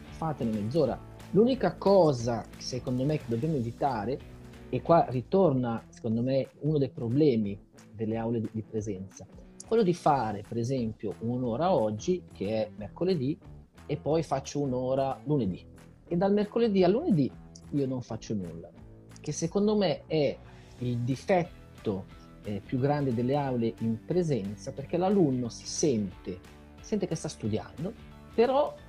fatene 0.09 0.59
mezz'ora. 0.59 0.99
L'unica 1.31 1.75
cosa, 1.75 2.43
secondo 2.57 3.05
me, 3.05 3.17
che 3.17 3.25
dobbiamo 3.27 3.55
evitare, 3.55 4.33
e 4.67 4.81
qua 4.81 5.05
ritorna, 5.07 5.81
secondo 5.87 6.21
me, 6.21 6.49
uno 6.61 6.77
dei 6.77 6.89
problemi 6.89 7.57
delle 7.95 8.17
aule 8.17 8.41
di, 8.51 8.61
presenza, 8.61 9.25
quello 9.67 9.83
di 9.83 9.93
fare, 9.93 10.43
per 10.47 10.57
esempio, 10.57 11.15
un'ora 11.19 11.73
oggi, 11.73 12.23
che 12.33 12.47
è 12.47 12.69
mercoledì, 12.75 13.37
e 13.85 13.97
poi 13.97 14.23
faccio 14.23 14.59
un'ora 14.61 15.19
lunedì. 15.25 15.65
E 16.07 16.15
dal 16.15 16.33
mercoledì 16.33 16.83
al 16.83 16.91
lunedì 16.91 17.31
io 17.71 17.87
non 17.87 18.01
faccio 18.01 18.33
nulla, 18.33 18.69
che 19.19 19.31
secondo 19.31 19.75
me 19.75 20.03
è 20.05 20.37
il 20.79 20.99
difetto 20.99 22.05
eh, 22.43 22.61
più 22.63 22.79
grande 22.79 23.13
delle 23.13 23.35
aule 23.35 23.73
in 23.79 24.05
presenza 24.05 24.71
perché 24.71 24.97
l'alunno 24.97 25.49
si 25.49 25.65
sente, 25.65 26.39
sente 26.79 27.07
che 27.07 27.15
sta 27.15 27.27
studiando, 27.27 27.93
però 28.33 28.75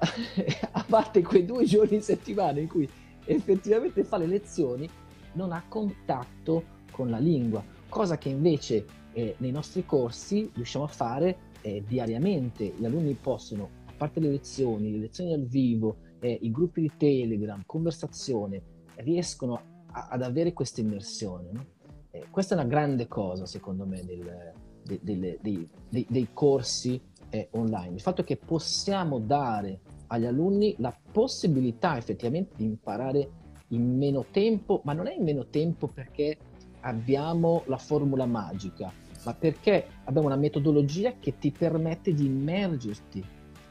a 0.73 0.85
parte 0.87 1.23
quei 1.23 1.45
due 1.45 1.65
giorni 1.65 1.97
in 1.97 2.03
settimana 2.03 2.61
in 2.61 2.69
cui 2.69 2.89
effettivamente 3.25 4.05
fa 4.05 4.19
le 4.19 4.27
lezioni, 4.27 4.89
non 5.33 5.53
ha 5.53 5.65
contatto 5.69 6.75
con 6.91 7.11
la 7.11 7.19
lingua, 7.19 7.63
cosa 7.89 8.19
che 8.19 8.29
invece 8.29 8.85
eh, 9.13 9.35
nei 9.39 9.51
nostri 9.51 9.85
corsi 9.87 10.51
riusciamo 10.55 10.85
a 10.85 10.89
fare 10.89 11.39
eh, 11.63 11.83
diariamente. 11.87 12.73
Gli 12.77 12.85
alunni 12.85 13.15
possono, 13.15 13.71
a 13.87 13.93
parte 13.97 14.21
le 14.21 14.29
lezioni, 14.29 14.93
le 14.93 14.99
lezioni 14.99 15.31
dal 15.31 15.47
vivo, 15.47 15.97
eh, 16.21 16.39
i 16.43 16.51
gruppi 16.51 16.83
di 16.83 16.93
Telegram, 16.97 17.63
conversazione, 17.65 18.63
riescono 18.97 19.61
a, 19.93 20.09
ad 20.11 20.23
avere 20.23 20.53
questa 20.53 20.81
immersione. 20.81 21.51
No? 21.53 21.65
Eh, 22.11 22.27
questa 22.31 22.55
è 22.55 22.59
una 22.59 22.69
grande 22.69 23.09
cosa, 23.09 23.47
secondo 23.47 23.87
me, 23.87 24.05
del, 24.05 24.55
de, 24.83 25.01
de, 25.03 25.19
de, 25.19 25.69
dei, 25.89 26.07
dei, 26.09 26.29
corsi 26.33 27.01
eh, 27.31 27.49
online. 27.53 27.95
Il 27.95 28.01
fatto 28.01 28.23
che 28.23 28.37
possiamo 28.37 29.19
dare 29.19 29.81
agli 30.09 30.27
alunni 30.27 30.75
la 30.79 30.97
possibilità 31.13 31.97
effettivamente 31.97 32.55
di 32.57 32.65
imparare 32.65 33.31
in 33.69 33.97
meno 33.97 34.27
tempo, 34.31 34.81
ma 34.85 34.93
non 34.93 35.07
è 35.09 35.15
in 35.15 35.25
meno 35.25 35.47
tempo 35.47 35.89
perché 35.89 36.39
abbiamo 36.87 37.63
la 37.67 37.79
formula 37.79 38.27
magica, 38.27 38.93
ma 39.25 39.35
perché 39.35 39.87
abbiamo 40.05 40.29
una 40.29 40.37
metodologia 40.37 41.15
che 41.19 41.37
ti 41.39 41.51
permette 41.51 42.15
di 42.15 42.27
immergerti 42.27 43.25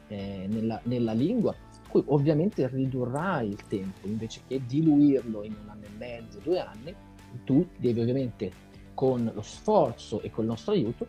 eh, 0.08 0.46
nella, 0.48 0.78
nella 0.84 1.12
lingua, 1.12 1.54
cui 1.88 2.02
ovviamente 2.06 2.68
ridurrai 2.68 3.48
il 3.48 3.66
tempo 3.66 4.06
invece 4.06 4.42
che 4.46 4.60
diluirlo 4.66 5.42
in 5.42 5.54
un 5.62 5.68
anno 5.68 5.84
e 5.84 5.96
mezzo, 5.96 6.38
due 6.42 6.60
anni, 6.60 6.94
tu 7.44 7.66
devi 7.78 8.00
ovviamente 8.00 8.64
con 8.94 9.30
lo 9.32 9.42
sforzo 9.42 10.20
e 10.22 10.30
col 10.30 10.46
nostro 10.46 10.72
aiuto 10.72 11.06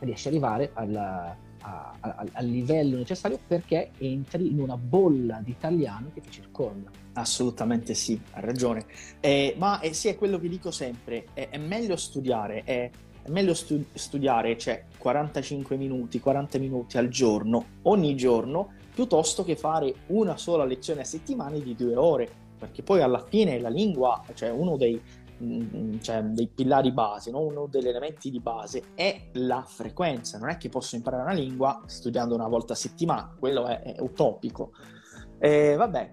riesci 0.00 0.28
ad 0.28 0.34
arrivare 0.34 0.70
alla, 0.74 1.36
a, 1.60 1.94
a, 2.00 2.24
al 2.32 2.46
livello 2.46 2.96
necessario 2.96 3.38
perché 3.46 3.90
entri 3.98 4.50
in 4.50 4.60
una 4.60 4.76
bolla 4.76 5.40
di 5.42 5.50
italiano 5.50 6.10
che 6.12 6.20
ti 6.20 6.30
circonda. 6.30 6.90
Assolutamente 7.20 7.94
sì, 7.94 8.20
hai 8.32 8.42
ragione. 8.42 8.86
Eh, 9.20 9.54
ma 9.58 9.80
eh, 9.80 9.92
sì, 9.92 10.08
è 10.08 10.16
quello 10.16 10.38
che 10.38 10.48
dico 10.48 10.70
sempre, 10.70 11.26
è, 11.34 11.48
è 11.50 11.58
meglio 11.58 11.96
studiare, 11.96 12.62
è, 12.64 12.90
è 13.22 13.30
meglio 13.30 13.54
stu- 13.54 13.86
studiare 13.94 14.56
cioè 14.56 14.84
45 14.96 15.76
minuti, 15.76 16.20
40 16.20 16.58
minuti 16.58 16.98
al 16.98 17.08
giorno, 17.08 17.64
ogni 17.82 18.14
giorno, 18.16 18.72
piuttosto 18.94 19.44
che 19.44 19.56
fare 19.56 19.94
una 20.08 20.36
sola 20.36 20.64
lezione 20.64 21.00
a 21.00 21.04
settimana 21.04 21.58
di 21.58 21.74
due 21.74 21.96
ore, 21.96 22.28
perché 22.58 22.82
poi 22.82 23.02
alla 23.02 23.24
fine 23.28 23.60
la 23.60 23.68
lingua, 23.68 24.22
cioè 24.34 24.50
uno 24.50 24.76
dei, 24.76 25.00
Mm, 25.40 25.98
cioè, 26.00 26.22
dei 26.22 26.48
pilari 26.48 26.90
base, 26.90 27.30
no? 27.30 27.40
uno 27.40 27.66
degli 27.66 27.86
elementi 27.86 28.28
di 28.28 28.40
base 28.40 28.82
è 28.94 29.28
la 29.34 29.62
frequenza. 29.64 30.38
Non 30.38 30.48
è 30.50 30.56
che 30.56 30.68
posso 30.68 30.96
imparare 30.96 31.22
una 31.22 31.32
lingua 31.32 31.82
studiando 31.86 32.34
una 32.34 32.48
volta 32.48 32.72
a 32.72 32.76
settimana, 32.76 33.36
quello 33.38 33.66
è, 33.66 33.82
è 33.82 34.00
utopico. 34.00 34.72
E 35.38 35.76
vabbè. 35.76 36.12